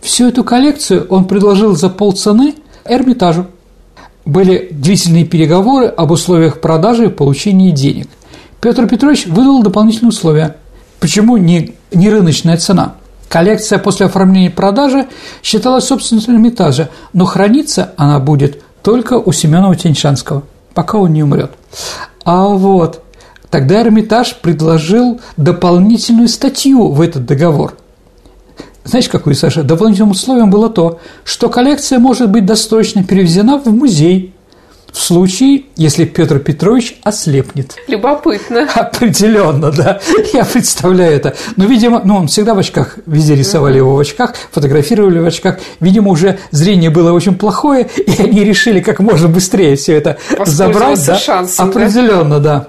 [0.00, 3.46] Всю эту коллекцию он предложил за полцены Эрмитажу.
[4.24, 8.08] Были длительные переговоры об условиях продажи и получения денег.
[8.60, 10.56] Петр Петрович выдал дополнительные условия.
[10.98, 12.94] Почему не, не рыночная цена?
[13.28, 15.06] Коллекция после оформления продажи
[15.42, 21.52] считалась собственностью Эрмитажа, но храниться она будет только у Семенова Теньшанского, пока он не умрет.
[22.24, 23.02] А вот
[23.50, 27.76] тогда Эрмитаж предложил дополнительную статью в этот договор.
[28.84, 29.62] Знаете, какую, Саша?
[29.62, 34.34] Дополнительным условием было то, что коллекция может быть досрочно перевезена в музей
[34.92, 37.74] в случае, если Петр Петрович ослепнет.
[37.88, 38.68] Любопытно.
[38.74, 40.00] Определенно, да.
[40.32, 41.34] Я представляю это.
[41.56, 45.58] Но, видимо, ну, он всегда в очках, везде рисовали его в очках, фотографировали в очках.
[45.80, 51.04] Видимо, уже зрение было очень плохое, и они решили как можно быстрее все это забрать.
[51.04, 51.18] Да?
[51.18, 52.58] Шансом, Определенно, да.
[52.60, 52.68] да.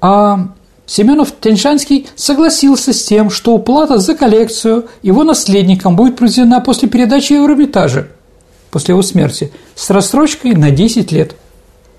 [0.00, 0.48] А
[0.86, 7.34] Семенов Тяньшанский согласился с тем, что уплата за коллекцию его наследникам будет произведена после передачи
[7.34, 8.08] в Эрмитаже–
[8.72, 11.36] после его смерти с рассрочкой на 10 лет.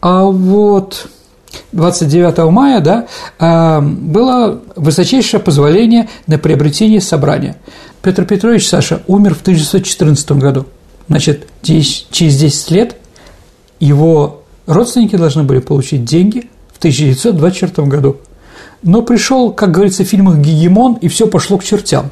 [0.01, 1.07] А вот
[1.71, 3.07] 29 мая да,
[3.39, 7.55] а, было высочайшее позволение на приобретение собрания.
[8.01, 10.65] Петр Петрович Саша умер в 1914 году.
[11.07, 12.95] Значит, через 10 лет
[13.79, 18.17] его родственники должны были получить деньги в 1924 году.
[18.83, 22.11] Но пришел, как говорится в фильмах, Гегемон, и все пошло к чертям.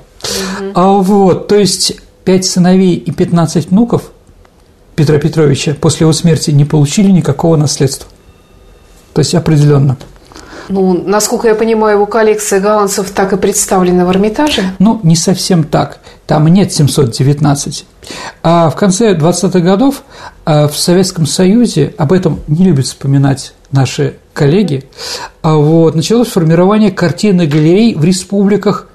[0.60, 0.72] Угу.
[0.74, 4.12] А вот, то есть пять сыновей и 15 внуков
[4.96, 8.08] Петра Петровича после его смерти не получили никакого наследства.
[9.14, 9.98] То есть определенно.
[10.70, 14.64] Ну, насколько я понимаю, его коллекция голландцев так и представлена в Эрмитаже?
[14.80, 16.00] Ну, не совсем так.
[16.28, 17.86] Там нет 719.
[18.44, 20.04] А в конце 20-х годов
[20.46, 24.84] а, в Советском Союзе, об этом не любят вспоминать наши коллеги,
[25.42, 28.88] а вот, началось формирование картинных галерей в республиках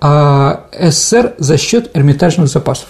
[0.00, 2.88] а, СССР за счет эрмитажных запасов.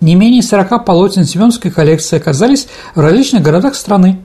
[0.00, 4.20] Не менее 40 полотен Семеновской коллекции оказались в различных городах страны.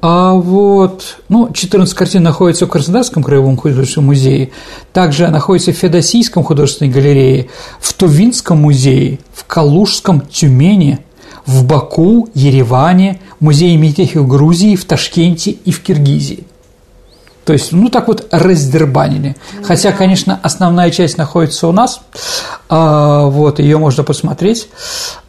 [0.00, 4.52] А вот, ну, 14 картин находятся в Краснодарском краевом художественном музее,
[4.92, 7.48] также находится в Федосийском художественной галерее,
[7.80, 11.00] в Тувинском музее, в Калужском Тюмени,
[11.48, 16.44] в Баку, Ереване, музее Митехи в Грузии, в Ташкенте и в Киргизии.
[17.46, 19.34] То есть, ну, так вот раздербанили.
[19.64, 22.02] Хотя, конечно, основная часть находится у нас,
[22.68, 24.68] а, вот, ее можно посмотреть,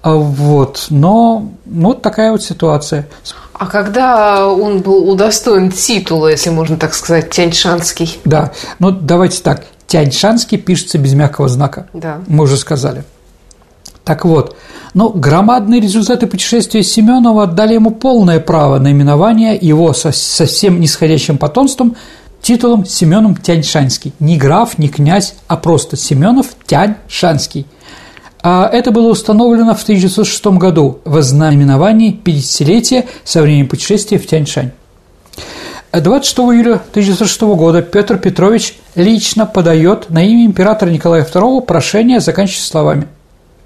[0.01, 3.07] а, вот, но ну, вот такая вот ситуация.
[3.53, 8.19] А когда он был удостоен титула, если можно так сказать, Тяньшанский?
[8.25, 12.19] Да, ну давайте так, Тяньшанский пишется без мягкого знака, да.
[12.27, 13.05] мы уже сказали.
[14.09, 14.55] Так вот,
[14.95, 20.79] но громадные результаты путешествия Семенова дали ему полное право на именование его со, со всем
[20.79, 21.95] нисходящим потомством
[22.41, 24.13] титулом Семеном Тяньшанский.
[24.19, 27.67] Не граф, не князь, а просто Семенов Тяньшанский.
[28.41, 34.71] А это было установлено в 1906 году в ознаменовании 50-летия со времени путешествия в Тяньшань.
[35.91, 42.63] 26 июля 1906 года Петр Петрович лично подает на имя императора Николая II прошение, заканчивая
[42.63, 43.07] словами.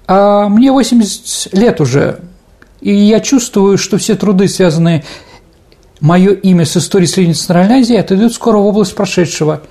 [0.06, 2.20] «А мне 80 лет уже,
[2.80, 5.04] и я чувствую, что все труды, связанные
[6.00, 9.62] мое имя с историей Средней Центральной Азии отойдут скоро в область прошедшего.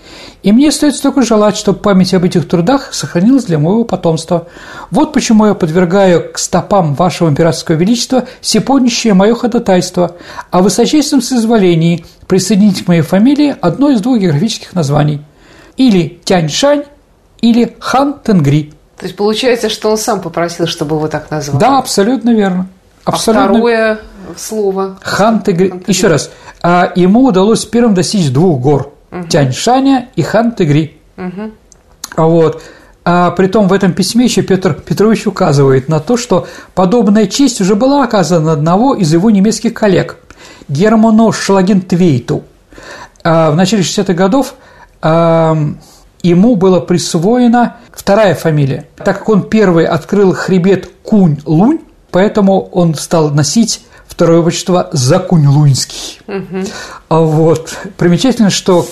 [0.41, 4.47] И мне остается только желать, чтобы память об этих трудах сохранилась для моего потомства.
[4.89, 10.15] Вот почему я подвергаю к стопам вашего императорского величества всеподнящее мое ходатайство
[10.49, 15.21] о высочайшем соизволении присоединить к моей фамилии одно из двух географических названий.
[15.77, 16.85] Или Тяньшань,
[17.41, 18.73] или Хан Тенгри.
[19.03, 21.59] То есть получается, что он сам попросил, чтобы его так назвали?
[21.59, 22.69] Да, абсолютно верно.
[23.03, 23.43] Абсолютно.
[23.43, 23.99] А второе
[24.37, 24.97] слово?
[25.01, 25.73] Хан Тегри.
[25.87, 26.31] Еще раз.
[26.61, 28.93] А ему удалось первым достичь двух гор.
[29.11, 29.27] Угу.
[29.27, 31.01] Тяньшаня и Хан Тегри.
[31.17, 31.51] Угу.
[32.15, 32.63] Вот.
[33.03, 37.59] А при том в этом письме еще Петр Петрович указывает на то, что подобная честь
[37.59, 40.15] уже была оказана одного из его немецких коллег,
[40.69, 42.45] Герману Шлагентвейту.
[43.21, 44.53] А в начале 60-х годов
[45.01, 45.57] а,
[46.23, 51.81] ему была присвоена вторая фамилия, так как он первый открыл хребет Кунь-Лунь,
[52.11, 56.21] поэтому он стал носить второе отчество Закунь-Луньский.
[56.27, 56.65] Угу.
[57.09, 57.75] Вот.
[57.97, 58.87] Примечательно, что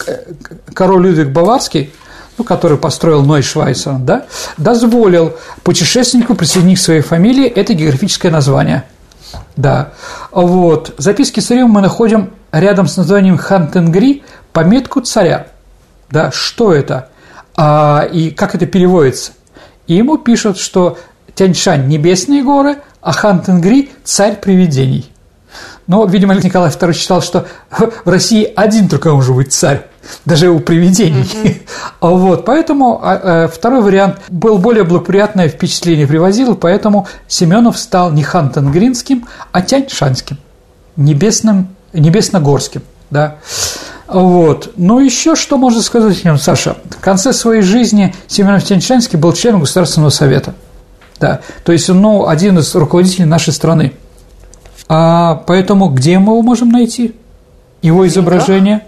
[0.74, 1.94] король Людвиг Баварский,
[2.38, 4.26] ну, который построил Ной Швайцер, да,
[4.58, 8.84] дозволил путешественнику присоединить к своей фамилии это географическое название.
[9.56, 9.94] Да.
[10.32, 10.96] Вот.
[10.98, 15.48] В записке царя мы находим рядом с названием Хантенгри пометку царя.
[16.10, 17.11] Да, что это?
[17.56, 19.34] А, и как это переводится?
[19.88, 20.98] И ему пишут, что
[21.36, 25.12] Тяньшань– небесные горы, а Хан Тенгри– царь привидений.
[25.88, 29.88] Но, видимо, Николай II считал, что в России один только может быть царь,
[30.26, 31.24] даже у привидений.
[31.24, 31.62] Mm-hmm.
[32.02, 38.24] Вот, поэтому а, э, второй вариант был более благоприятное впечатление привозил, поэтому Семенов стал не
[38.24, 40.38] хан Тенгринским, а Тяньшанским,
[40.96, 43.38] небесным, небесногорским, да.
[44.14, 44.74] Вот.
[44.76, 46.78] Ну, еще что можно сказать о нем, Саша?
[46.90, 50.54] В конце своей жизни Семенов Тяньшанский был членом Государственного совета.
[51.20, 51.42] Да.
[51.64, 53.94] То есть он ну, один из руководителей нашей страны.
[54.90, 57.16] А поэтому где мы его можем найти?
[57.82, 58.82] Его изображение?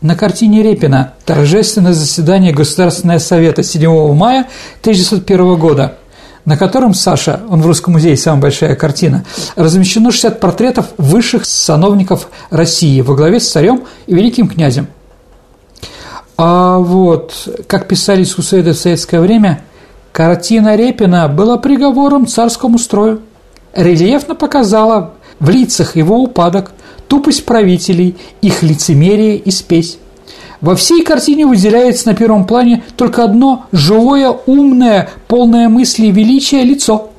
[0.00, 4.46] На картине Репина «Торжественное заседание Государственного совета 7 мая
[4.82, 5.96] 1901 года»,
[6.44, 9.24] на котором, Саша, он в Русском музее, самая большая картина,
[9.56, 14.88] размещено 60 портретов высших сановников России во главе с царем и великим князем.
[16.36, 19.62] А вот, как писали искусствоведы в советское время–
[20.14, 23.22] Картина Репина была приговором царскому строю.
[23.72, 26.70] Рельефно показала в лицах его упадок,
[27.08, 29.98] тупость правителей, их лицемерие и спесь.
[30.60, 36.62] Во всей картине выделяется на первом плане только одно живое, умное, полное мысли и величия
[36.62, 37.10] лицо.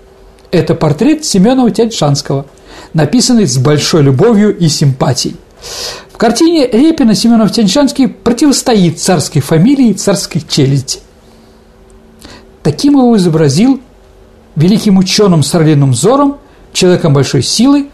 [0.52, 2.46] Это портрет Семенова Тяньшанского,
[2.94, 5.36] написанный с большой любовью и симпатией.
[6.12, 11.00] В картине Репина Семенов Тяньшанский противостоит царской фамилии и царской челяди.
[12.64, 13.82] Таким его изобразил
[14.56, 16.38] великим ученым с орлиным взором,
[16.72, 17.90] человеком большой силы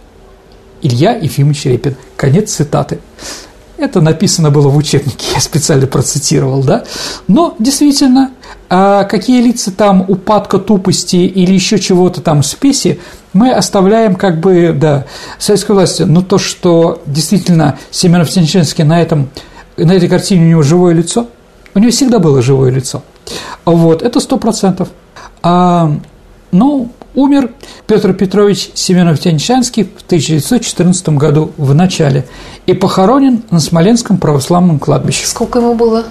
[0.81, 1.95] Илья Ефимович Репин.
[2.15, 2.99] Конец цитаты.
[3.81, 6.83] Это написано было в учебнике, я специально процитировал, да?
[7.27, 8.31] Но действительно,
[8.69, 12.99] а какие лица там упадка тупости или еще чего-то там спеси,
[13.33, 15.05] мы оставляем как бы, да,
[15.39, 16.03] советской власти.
[16.03, 19.29] Но то, что действительно Семенов Тяньшинский на, этом,
[19.77, 21.27] на этой картине у него живое лицо,
[21.73, 23.03] у него всегда было живое лицо–
[23.65, 24.89] вот, это сто процентов.
[25.43, 25.91] А,
[26.51, 27.51] ну, умер
[27.87, 32.25] Петр Петрович Семенов-Тяньшанский в 1914 году в начале
[32.65, 35.25] и похоронен на Смоленском православном кладбище.
[35.25, 36.05] Сколько ему было?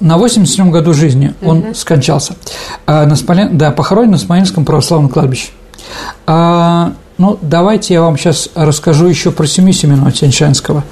[0.00, 1.74] На 87 году жизни он угу.
[1.74, 2.36] скончался.
[2.86, 3.58] А, на Смолен...
[3.58, 5.48] Да, похоронен на Смоленском православном кладбище.
[6.26, 10.84] А, ну, давайте я вам сейчас расскажу еще про семью Семенова Тяньшанского.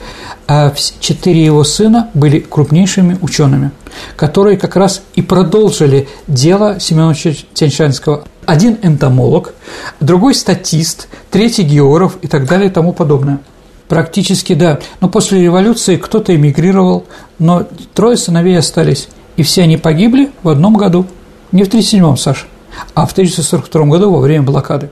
[0.48, 3.70] А четыре его сына были крупнейшими учеными,
[4.16, 8.24] которые как раз и продолжили дело Семена Тяньшанского.
[8.46, 9.54] Один энтомолог,
[10.00, 13.40] другой статист, третий географ и так далее и тому подобное.
[13.88, 14.78] Практически да.
[15.00, 17.04] Но после революции кто-то эмигрировал,
[17.38, 19.08] но трое сыновей остались.
[19.36, 21.06] И все они погибли в одном году.
[21.52, 22.46] Не в 1937-м, Саша,
[22.94, 24.90] а в 1942 году во время блокады.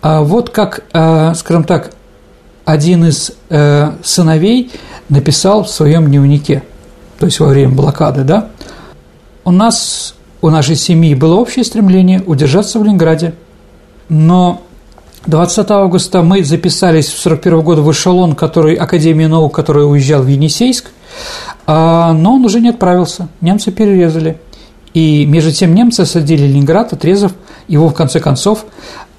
[0.00, 1.92] А вот как, э, скажем так,
[2.64, 4.70] один из э, сыновей
[5.08, 6.62] написал в своем дневнике,
[7.18, 8.50] то есть во время блокады, да,
[9.44, 13.34] у нас, у нашей семьи было общее стремление удержаться в Ленинграде,
[14.08, 14.62] но
[15.26, 20.26] 20 августа мы записались в 41 году в эшелон, который, Академии наук, который уезжал в
[20.28, 20.86] Енисейск,
[21.66, 24.38] а, но он уже не отправился, немцы перерезали.
[24.94, 27.32] И между тем немцы осадили Ленинград, отрезав
[27.66, 28.64] его, в конце концов,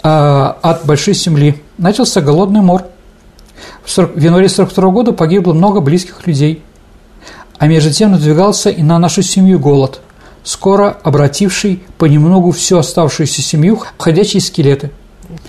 [0.02, 1.62] а, от Большой Земли.
[1.78, 2.86] Начался голодный мор.
[3.84, 6.64] В, 40, в январе 42 года погибло много близких людей.
[7.58, 10.02] А между тем надвигался и на нашу семью голод,
[10.44, 14.92] скоро обративший понемногу всю оставшуюся семью в ходячие скелеты.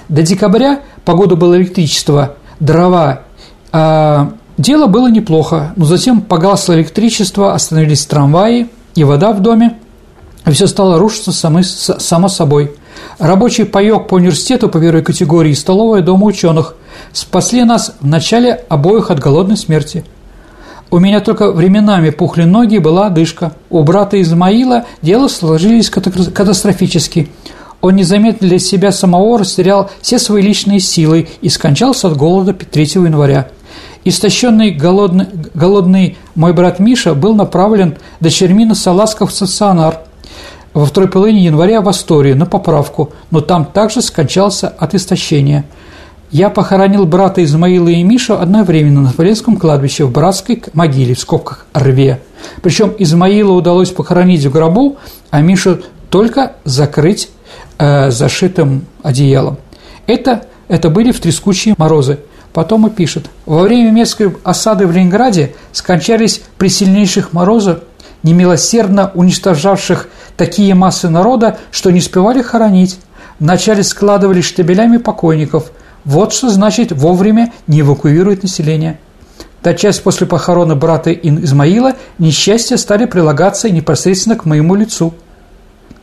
[0.09, 3.23] До декабря погода была электричество, дрова.
[3.73, 9.79] А дело было неплохо, но затем погасло электричество, остановились трамваи и вода в доме,
[10.47, 12.75] и все стало рушиться само, само собой.
[13.19, 16.75] Рабочий паёк по университету по первой категории столовая дома ученых
[17.13, 20.05] спасли нас в начале обоих от голодной смерти.
[20.91, 23.53] У меня только временами пухли ноги была одышка.
[23.71, 27.29] У брата Измаила дела сложились катастрофически.
[27.81, 32.85] Он незаметно для себя самого растерял все свои личные силы и скончался от голода 3
[32.85, 33.49] января.
[34.05, 40.01] Истощенный голодный, голодный мой брат Миша был направлен дочерьми на Саласков в стационар–
[40.73, 45.65] во второй половине января в Астории на поправку, но там также скончался от истощения.
[46.31, 51.67] Я похоронил брата Измаила и Мишу одновременно на Смоленском кладбище в братской могиле, в скобках
[51.75, 52.21] «Рве».
[52.63, 54.99] Причем Измаила удалось похоронить в гробу,
[55.31, 57.31] а Мишу только закрыть
[57.79, 59.59] э, зашитым одеялом.
[60.07, 62.21] Это, это были в трескучие морозы.
[62.53, 63.29] Потом и пишет.
[63.45, 67.81] Во время немецкой осады в Ленинграде скончались при сильнейших морозах,
[68.23, 72.99] немилосердно уничтожавших такие массы народа, что не успевали хоронить.
[73.41, 75.73] Вначале складывали штабелями покойников.
[76.05, 78.99] Вот что значит вовремя не эвакуировать население.
[79.63, 85.15] Тотчас после похорона брата Измаила несчастья стали прилагаться непосредственно к моему лицу.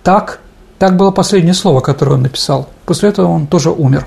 [0.03, 0.39] Так,
[0.77, 2.69] так было последнее слово, которое он написал.
[2.85, 4.05] После этого он тоже умер.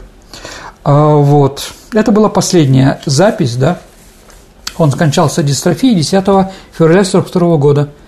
[0.84, 1.72] А, вот.
[1.92, 3.78] Это была последняя запись, да.
[4.78, 6.10] Он скончался дистрофией 10
[6.72, 7.88] февраля 1942 года–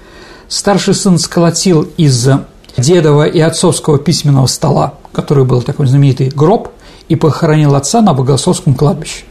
[0.53, 2.29] Старший сын сколотил из
[2.77, 6.69] дедова и отцовского письменного стола, который был такой знаменитый гроб,
[7.09, 9.25] и похоронил отца на Богословском кладбище.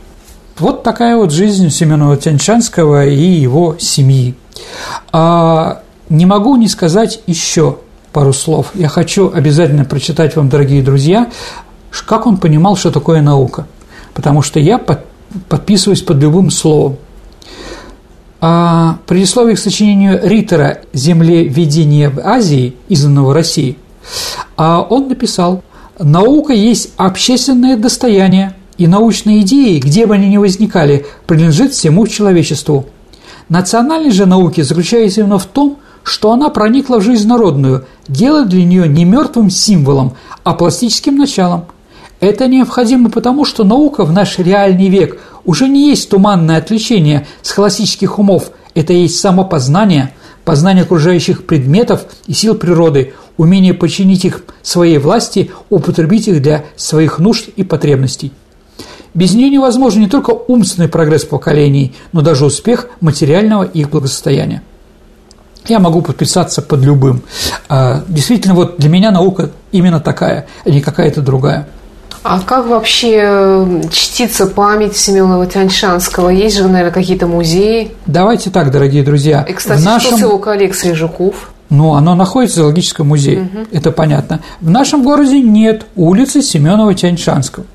[0.57, 4.35] Вот такая вот жизнь Семена Тяньшанского и его семьи.
[5.11, 7.77] А не могу не сказать еще
[8.11, 8.71] пару слов.
[8.73, 11.29] Я хочу обязательно прочитать вам, дорогие друзья,
[12.05, 13.65] как он понимал, что такое наука.
[14.13, 16.97] Потому что я подписываюсь под любым словом.
[18.43, 23.77] А предисловие к сочинению Риттера «Землеведение в Азии», изданного России,
[24.57, 25.63] а он написал
[26.01, 32.85] «Наука есть общественное достояние, и научные идеи, где бы они ни возникали, принадлежат всему человечеству.
[33.49, 38.65] Национальность же науки заключается именно в том, что она проникла в жизнь народную, делая для
[38.65, 41.65] нее не мертвым символом, а пластическим началом.
[42.19, 47.51] Это необходимо потому, что наука в наш реальный век– уже не есть туманное отвлечение с
[47.53, 50.13] классических умов, это есть самопознание,
[50.51, 57.19] познание окружающих предметов и сил природы, умение подчинить их своей власти, употребить их для своих
[57.19, 58.33] нужд и потребностей.
[59.13, 64.61] Без нее невозможен не только умственный прогресс поколений, но даже успех материального их благосостояния.
[65.69, 67.21] Я могу подписаться под любым.
[67.69, 71.69] А, действительно, вот для меня наука именно такая, а не какая-то другая.
[72.23, 76.29] А как вообще чтится память Семенова Тяньшанского?
[76.29, 77.91] Есть же, наверное, какие-то музеи?
[78.05, 79.41] Давайте так, дорогие друзья.
[79.41, 80.09] И, кстати, в нашем...
[80.09, 81.51] что с его коллекцией Жуков?
[81.69, 83.65] Ну, оно находится в зоологическом музее, угу.
[83.71, 84.41] это понятно.
[84.59, 87.65] В нашем городе нет улицы Семенова Тяньшанского.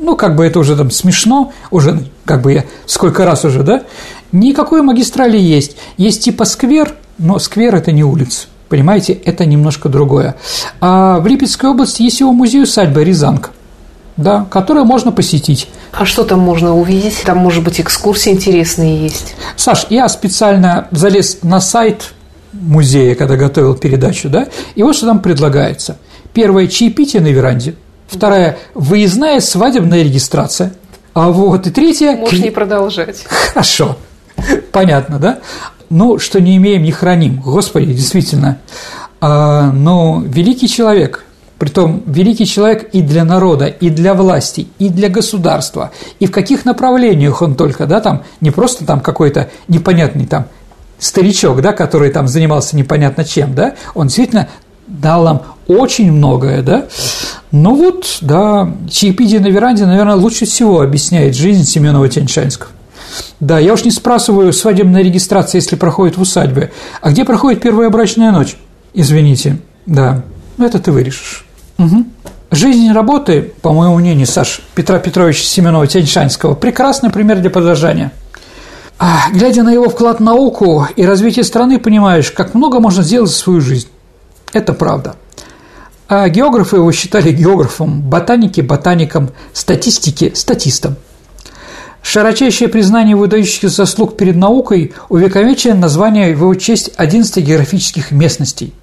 [0.00, 3.84] Ну, как бы это уже там смешно, уже как бы я сколько раз уже, да?
[4.32, 5.76] Никакой магистрали есть.
[5.96, 8.48] Есть типа сквер, но сквер– это не улица.
[8.68, 10.34] Понимаете, это немножко другое.
[10.80, 13.50] А в Липецкой области есть его музей-усадьба Рязанка–
[14.16, 15.68] да, которые можно посетить.
[15.92, 17.22] А что там можно увидеть?
[17.24, 19.34] Там, может быть, экскурсии интересные есть.
[19.56, 22.12] Саш, я специально залез на сайт
[22.52, 25.98] музея, когда готовил передачу, да, и вот что там предлагается.
[26.32, 27.74] Первое– чаепитие на веранде.
[28.06, 30.74] Вторая– выездная свадебная регистрация.
[31.14, 32.16] А вот и третье…
[32.16, 33.24] Можешь не продолжать.
[33.52, 33.96] Хорошо.
[34.72, 35.38] Понятно, да?
[35.90, 37.40] Ну, что не имеем, не храним.
[37.40, 38.58] Господи, действительно.
[39.20, 41.24] А, но великий человек,
[41.58, 46.64] Притом великий человек и для народа, и для власти, и для государства, и в каких
[46.64, 50.46] направлениях он только, да, там, не просто там какой-то непонятный там
[50.98, 54.48] старичок, да, который там занимался непонятно чем, да, он действительно
[54.86, 56.86] дал нам очень многое, да.
[57.52, 62.70] Ну вот, да, чаепитие на веранде, наверное, лучше всего объясняет жизнь Семенова Тяньшанского.
[63.40, 66.72] Да, я уж не спрашиваю свадебная регистрация, если проходит в усадьбе.
[67.00, 68.56] А где проходит первая брачная ночь?
[68.92, 70.22] Извините, да.
[70.56, 71.44] Ну, это ты вырежешь.
[71.78, 72.04] Угу.
[72.50, 78.12] Жизнь работы, по моему мнению, Саш Петра Петровича Семенова Тяньшанского, прекрасный пример для подражания.
[78.98, 83.30] А, глядя на его вклад в науку и развитие страны, понимаешь, как много можно сделать
[83.30, 83.88] за свою жизнь.
[84.52, 85.16] Это правда.
[86.06, 90.96] А географы его считали географом, ботаники– ботаником, статистики– статистом.
[92.02, 98.74] Широчайшее признание выдающихся заслуг перед наукой увековечено название в его честь 11 географических местностей.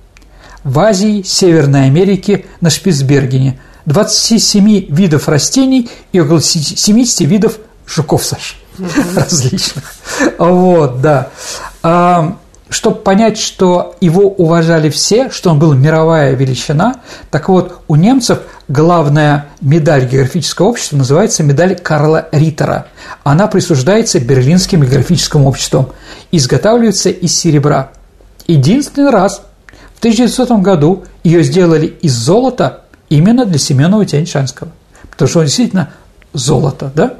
[0.63, 7.57] В Азии, Северной Америке, на Шпицбергене 27 видов растений и около 70 видов
[7.87, 8.57] жуков, Саш,
[9.15, 9.83] различных.
[10.37, 11.29] Вот, да.
[11.83, 12.37] А,
[12.69, 18.39] чтобы понять, что его уважали все, что он был мировая величина, так вот, у немцев
[18.69, 22.87] главная медаль географического общества называется медаль Карла Риттера.
[23.23, 25.89] Она присуждается Берлинским географическим обществом,
[26.31, 27.91] изготавливается из серебра.
[28.47, 29.41] Единственный раз
[30.01, 34.71] 1900 году ее сделали из золота именно для Семенова Тяньшанского,
[35.11, 35.91] потому что он действительно
[36.33, 37.13] золото, да?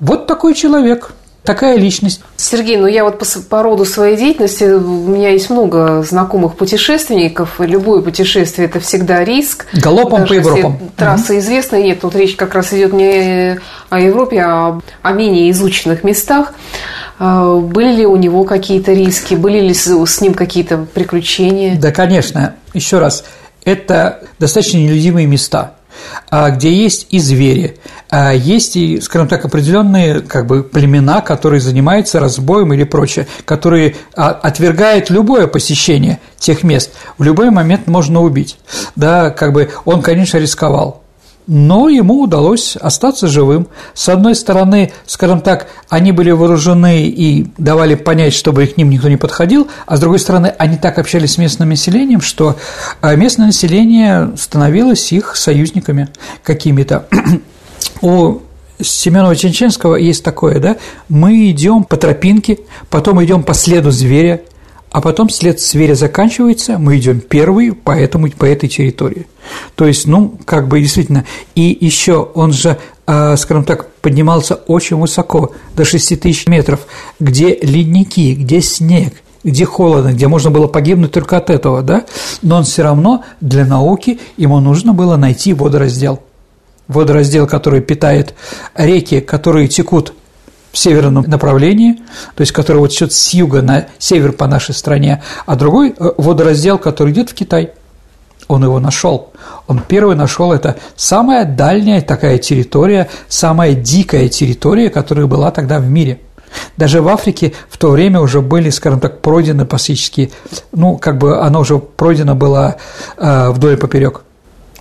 [0.00, 1.12] Вот такой человек–
[1.48, 2.20] такая личность.
[2.36, 7.58] Сергей, ну я вот по, по роду своей деятельности, у меня есть много знакомых путешественников,
[7.62, 9.64] и любое путешествие– это всегда риск.
[9.72, 10.78] Галопом Даже по Европам.
[10.94, 11.40] Трасса угу.
[11.40, 16.52] известная, нет, тут речь как раз идет не о Европе, а о менее изученных местах.
[17.18, 21.80] А, были ли у него какие-то риски, были ли с ним какие-то приключения?
[21.80, 22.56] Да, конечно.
[22.74, 23.24] Еще раз,
[23.64, 25.76] это достаточно нелюдимые места–
[26.30, 27.78] где есть и звери,
[28.10, 33.96] а, есть и, скажем так, определенные как бы племена, которые занимаются разбоем или прочее, которые
[34.14, 36.92] а, отвергают любое посещение тех мест.
[37.18, 38.58] В любой момент можно убить.
[38.96, 41.02] Да, как бы он, конечно, рисковал
[41.48, 43.68] но ему удалось остаться живым.
[43.94, 49.08] С одной стороны, скажем так, они были вооружены и давали понять, чтобы к ним никто
[49.08, 52.56] не подходил, а с другой стороны, они так общались с местным населением, что
[53.00, 56.08] а, местное население становилось их союзниками
[56.42, 57.08] какими-то.
[58.02, 58.40] У
[58.78, 60.76] Семенова Ченченского есть такое, да,
[61.08, 62.58] мы идем по тропинке,
[62.90, 64.42] потом идем по следу зверя,
[64.90, 69.26] а потом след зверя заканчивается, мы идем первый по, этому, по этой территории.
[69.74, 71.24] То есть, ну, как бы действительно,
[71.54, 76.80] и еще он же, а, скажем так, поднимался очень высоко, до 6 тысяч метров,
[77.20, 79.14] где ледники, где снег,
[79.44, 82.04] где холодно, где можно было погибнуть только от этого, да,
[82.42, 86.20] но он все равно для науки ему нужно было найти водораздел.
[86.86, 88.34] Водораздел, который питает
[88.74, 90.14] реки, которые текут
[90.72, 92.00] в северном направлении,
[92.34, 96.12] то есть который вот идет с юга на север по нашей стране, а другой э,
[96.16, 97.72] водораздел, который идет в Китай.
[98.48, 99.32] Он его нашел.
[99.66, 105.86] Он первый нашел это самая дальняя такая территория, самая дикая территория, которая была тогда в
[105.86, 106.20] мире.
[106.76, 110.30] Даже в Африке в то время уже были, скажем так, пройдены пасические,
[110.72, 112.76] ну, как бы оно уже пройдено было
[113.18, 114.22] э, вдоль и поперек.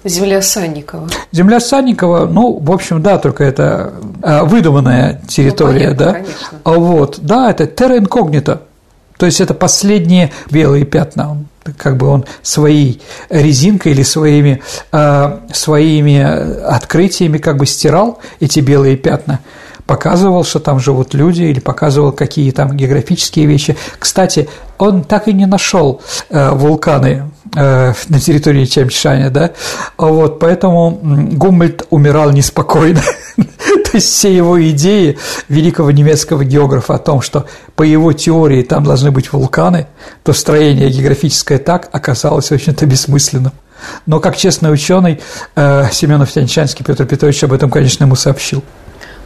[0.07, 1.09] Земля Санникова.
[1.31, 6.13] Земля Санникова, ну, в общем, да, только это а, выдуманная территория, ну, понятно, да.
[6.13, 6.59] Конечно.
[6.63, 8.61] А вот, да, это терра инкогнито.
[9.17, 11.37] То есть это последние белые пятна.
[11.77, 16.21] Как бы он своей резинкой или своими, э, своими
[16.63, 19.41] открытиями как бы стирал эти белые пятна
[19.87, 23.77] показывал, что там живут люди, или показывал какие там географические вещи.
[23.97, 29.51] Кстати, он так и не нашел э, вулканы э, на территории Чемчшаня, да,
[29.97, 33.01] вот, поэтому Гумбольд умирал неспокойно.
[33.37, 35.17] То есть все его идеи
[35.47, 39.87] великого немецкого географа о том, что по его теории там должны быть вулканы,
[40.23, 43.53] то строение географическое так оказалось, в общем-то, бессмысленным.
[44.05, 45.21] Но как честный ученый
[45.55, 48.63] э, Семенов Тяньшанский Петр Петрович об этом, конечно, ему сообщил.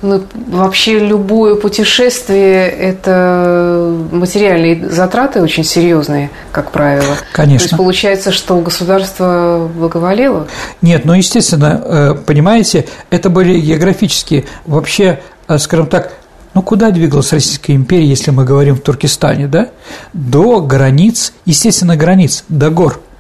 [0.02, 7.16] Ну, вообще любое путешествие– это материальные затраты очень серьезные, как правило.
[7.34, 7.60] Конечно.
[7.60, 10.48] То есть получается, что государство благоволело?
[10.82, 16.14] Нет, ну, естественно, э, понимаете, это были географические, вообще, э, скажем так,
[16.56, 19.70] ну, куда двигалась Российская империя, если мы говорим в Туркестане, да?
[20.14, 23.00] До границ, естественно, границ, до гор–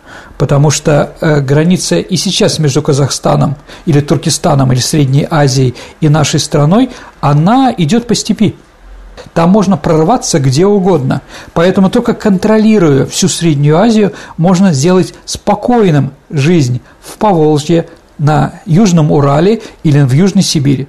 [0.41, 6.39] потому что э, граница и сейчас между Казахстаном или Туркестаном или Средней Азией и нашей
[6.39, 6.89] страной,
[7.19, 8.55] она идет по степи.
[9.35, 11.21] Там можно прорваться где угодно.
[11.53, 17.87] Поэтому только контролируя всю Среднюю Азию, можно сделать спокойным жизнь в Поволжье,
[18.17, 20.87] на Южном Урале или в Южной Сибири.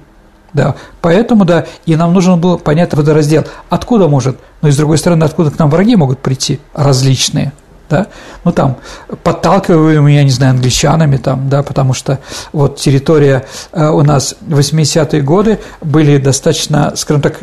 [0.53, 3.45] Да, поэтому, да, и нам нужно было понять водораздел.
[3.69, 7.53] Откуда может, но и с другой стороны, откуда к нам враги могут прийти различные–
[7.89, 8.07] да,
[8.43, 8.77] ну там
[9.23, 12.19] подталкиваемые, я не знаю, англичанами там, да, потому что
[12.51, 17.39] вот территория э, у нас в 80-е годы были достаточно, скажем так,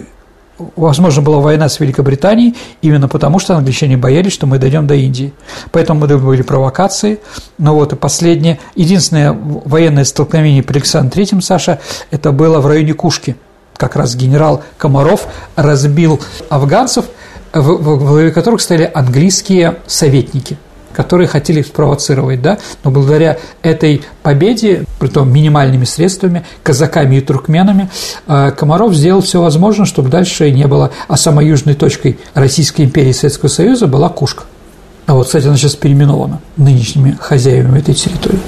[0.76, 5.32] возможно, была война с Великобританией именно потому, что англичане боялись, что мы дойдем до Индии.
[5.72, 7.20] Поэтому были провокации.
[7.58, 11.80] Но вот и последнее, единственное военное столкновение при Александре III, Саша,
[12.10, 13.36] это было в районе Кушки.
[13.76, 15.26] Как раз генерал Комаров
[15.56, 16.20] разбил
[16.50, 17.06] афганцев–
[17.52, 20.56] в, в главе которых стояли английские советники.
[20.92, 27.88] которые хотели спровоцировать, да, но благодаря этой победе, притом минимальными средствами, казаками и туркменами,
[28.26, 33.10] э, Комаров сделал все возможное, чтобы дальше не было, а самой южной точкой Российской империи
[33.10, 34.44] и Советского Союза была Кушка.
[35.10, 38.38] А вот, кстати, она сейчас переименована нынешними хозяевами этой территории,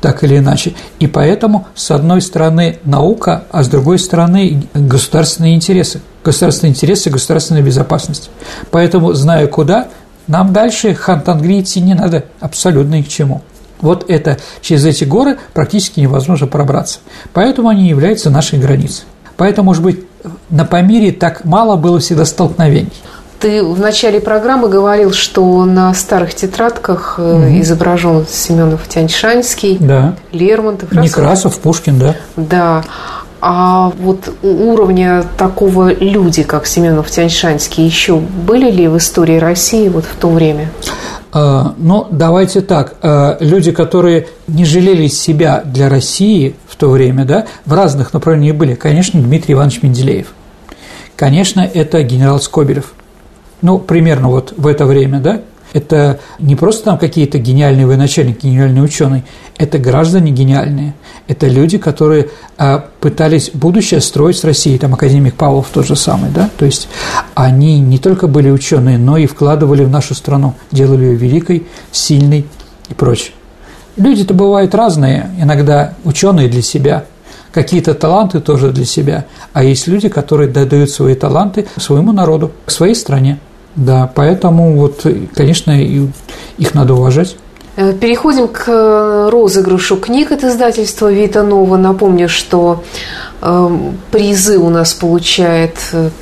[0.00, 0.74] так или иначе.
[0.98, 6.00] И поэтому, с одной стороны, наука, а с другой стороны, государственные интересы.
[6.24, 8.30] Государственные интересы, государственная безопасность.
[8.72, 9.86] Поэтому, зная куда,
[10.26, 13.42] нам дальше Хантангри идти не надо абсолютно ни к чему.
[13.80, 16.98] Вот это через эти горы практически невозможно пробраться.
[17.32, 19.04] Поэтому они являются нашей границей.
[19.36, 20.00] Поэтому, может быть,
[20.50, 22.92] на Памире так мало было всегда столкновений.
[23.40, 27.60] Ты в начале программы говорил, что на старых тетрадках угу.
[27.60, 30.16] изображен Семенов Тяньшанский, да.
[30.32, 32.16] Лермонтов, Некрасов, Пушкин, да.
[32.36, 32.84] Да.
[33.40, 40.04] А вот уровня такого люди, как Семенов Тяньшанский, еще были ли в истории России вот
[40.04, 40.70] в то время?
[41.32, 42.94] А, ну, давайте так.
[43.02, 48.56] А, люди, которые не жалели себя для России в то время, да, в разных направлениях
[48.56, 50.26] были, конечно, Дмитрий Иванович Менделеев.
[51.14, 52.92] Конечно, это генерал Скобелев
[53.62, 55.42] ну, примерно вот в это время, да,
[55.72, 59.24] это не просто там какие-то гениальные военачальники, гениальные ученые,
[59.58, 60.94] это граждане гениальные,
[61.26, 66.30] это люди, которые а, пытались будущее строить с Россией, там академик Павлов тот же самый,
[66.30, 66.88] да, то есть
[67.34, 72.46] они не только были ученые, но и вкладывали в нашу страну, делали ее великой, сильной
[72.88, 73.32] и прочее.
[73.96, 77.04] Люди-то бывают разные, иногда ученые для себя,
[77.52, 82.94] какие-то таланты тоже для себя, а есть люди, которые дают свои таланты своему народу, своей
[82.94, 83.38] стране.
[83.78, 87.36] Да, поэтому вот, конечно, их надо уважать.
[87.76, 91.76] Э, переходим к э, розыгрышу книг от издательства Вита Нова.
[91.76, 92.82] Напомню, что
[93.40, 93.78] э,
[94.10, 95.76] призы у нас получает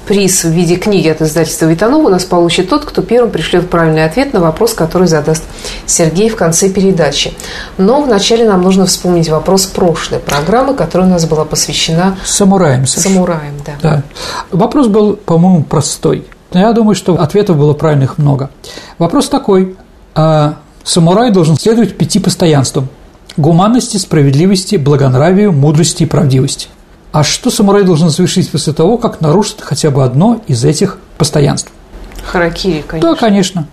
[0.07, 4.05] приз в виде книги от издательства Витанова у нас получит тот, кто первым пришлет правильный
[4.05, 5.45] ответ на вопрос, который задаст
[5.87, 7.33] Сергей в конце передачи.
[7.79, 12.87] Но вначале нам нужно вспомнить вопрос прошлой программы, которая у нас была посвящена самураям.
[12.87, 13.73] Самураям, да.
[13.81, 14.03] да.
[14.51, 16.27] Вопрос был, по-моему, простой.
[16.59, 18.51] Я думаю, что ответов было правильных много.
[18.99, 19.77] Вопрос такой.
[20.15, 22.89] А самурай должен следовать пяти постоянствам–
[23.37, 26.69] гуманности, справедливости, благонравию, мудрости и правдивости.
[27.13, 31.71] А что самурай должен совершить после того, как нарушит хотя бы одно из этих постоянств?
[32.25, 33.11] Харакири, конечно.
[33.11, 33.69] Да, конечно.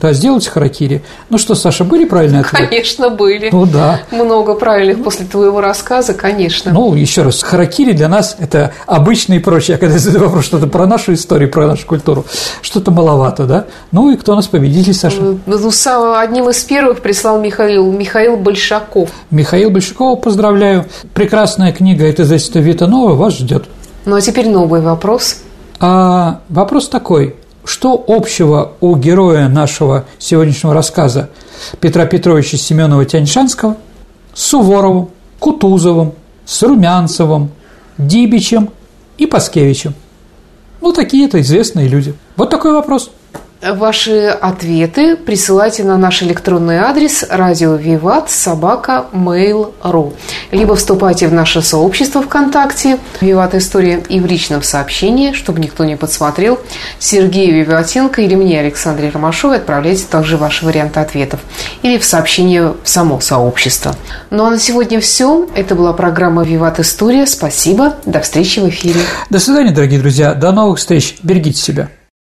[0.00, 1.02] Да, сделать харакири.
[1.28, 2.66] Ну что, Саша, были правильные ответы?
[2.68, 3.48] Конечно, были.
[3.50, 4.00] Ну да.
[4.12, 6.72] Много правильных после твоего рассказа, конечно.
[6.72, 9.74] Ну, еще раз, харакири для нас– это обычные и прочее.
[9.74, 12.24] Я когда задаю вопрос что-то про нашу историю, про нашу культуру,
[12.62, 13.66] что-то маловато, да?
[13.90, 15.20] Ну и кто у нас победитель, Саша?
[15.20, 19.10] Ну, ну одним из первых прислал Михаил, Михаил Большаков.
[19.30, 20.86] Михаил Большаков, поздравляю.
[21.14, 23.64] Прекрасная книга «Это издательство Вита Нова» вас ждет.
[24.04, 25.38] Ну а теперь новый вопрос.
[25.80, 27.36] А, вопрос такой–
[27.68, 31.28] что общего у героя нашего сегодняшнего рассказа
[31.80, 33.76] Петра Петровича Семенова-Тяньшанского
[34.32, 36.14] с Суворовым, Кутузовым,
[36.46, 37.50] с Румянцевым,
[37.98, 38.70] Дибичем
[39.18, 39.92] и Паскевичем?
[40.80, 42.14] Ну, такие-то известные люди.
[42.36, 43.10] Вот такой вопрос.
[43.60, 50.12] Ваши ответы присылайте на наш электронный адрес радио Виват собака mail.ru
[50.52, 55.96] либо вступайте в наше сообщество ВКонтакте Виват История и в личном сообщении, чтобы никто не
[55.96, 56.60] подсмотрел,
[57.00, 61.40] Сергею Виватенко или мне, Александре Ромашовой, отправляйте также ваши варианты ответов
[61.82, 63.96] или в сообщение в само сообщество.
[64.30, 65.48] Ну а на сегодня все.
[65.56, 67.26] Это была программа Виват История.
[67.26, 67.96] Спасибо.
[68.06, 69.00] До встречи в эфире.
[69.30, 70.34] До свидания, дорогие друзья.
[70.34, 71.16] До новых встреч.
[71.24, 71.88] Берегите себя.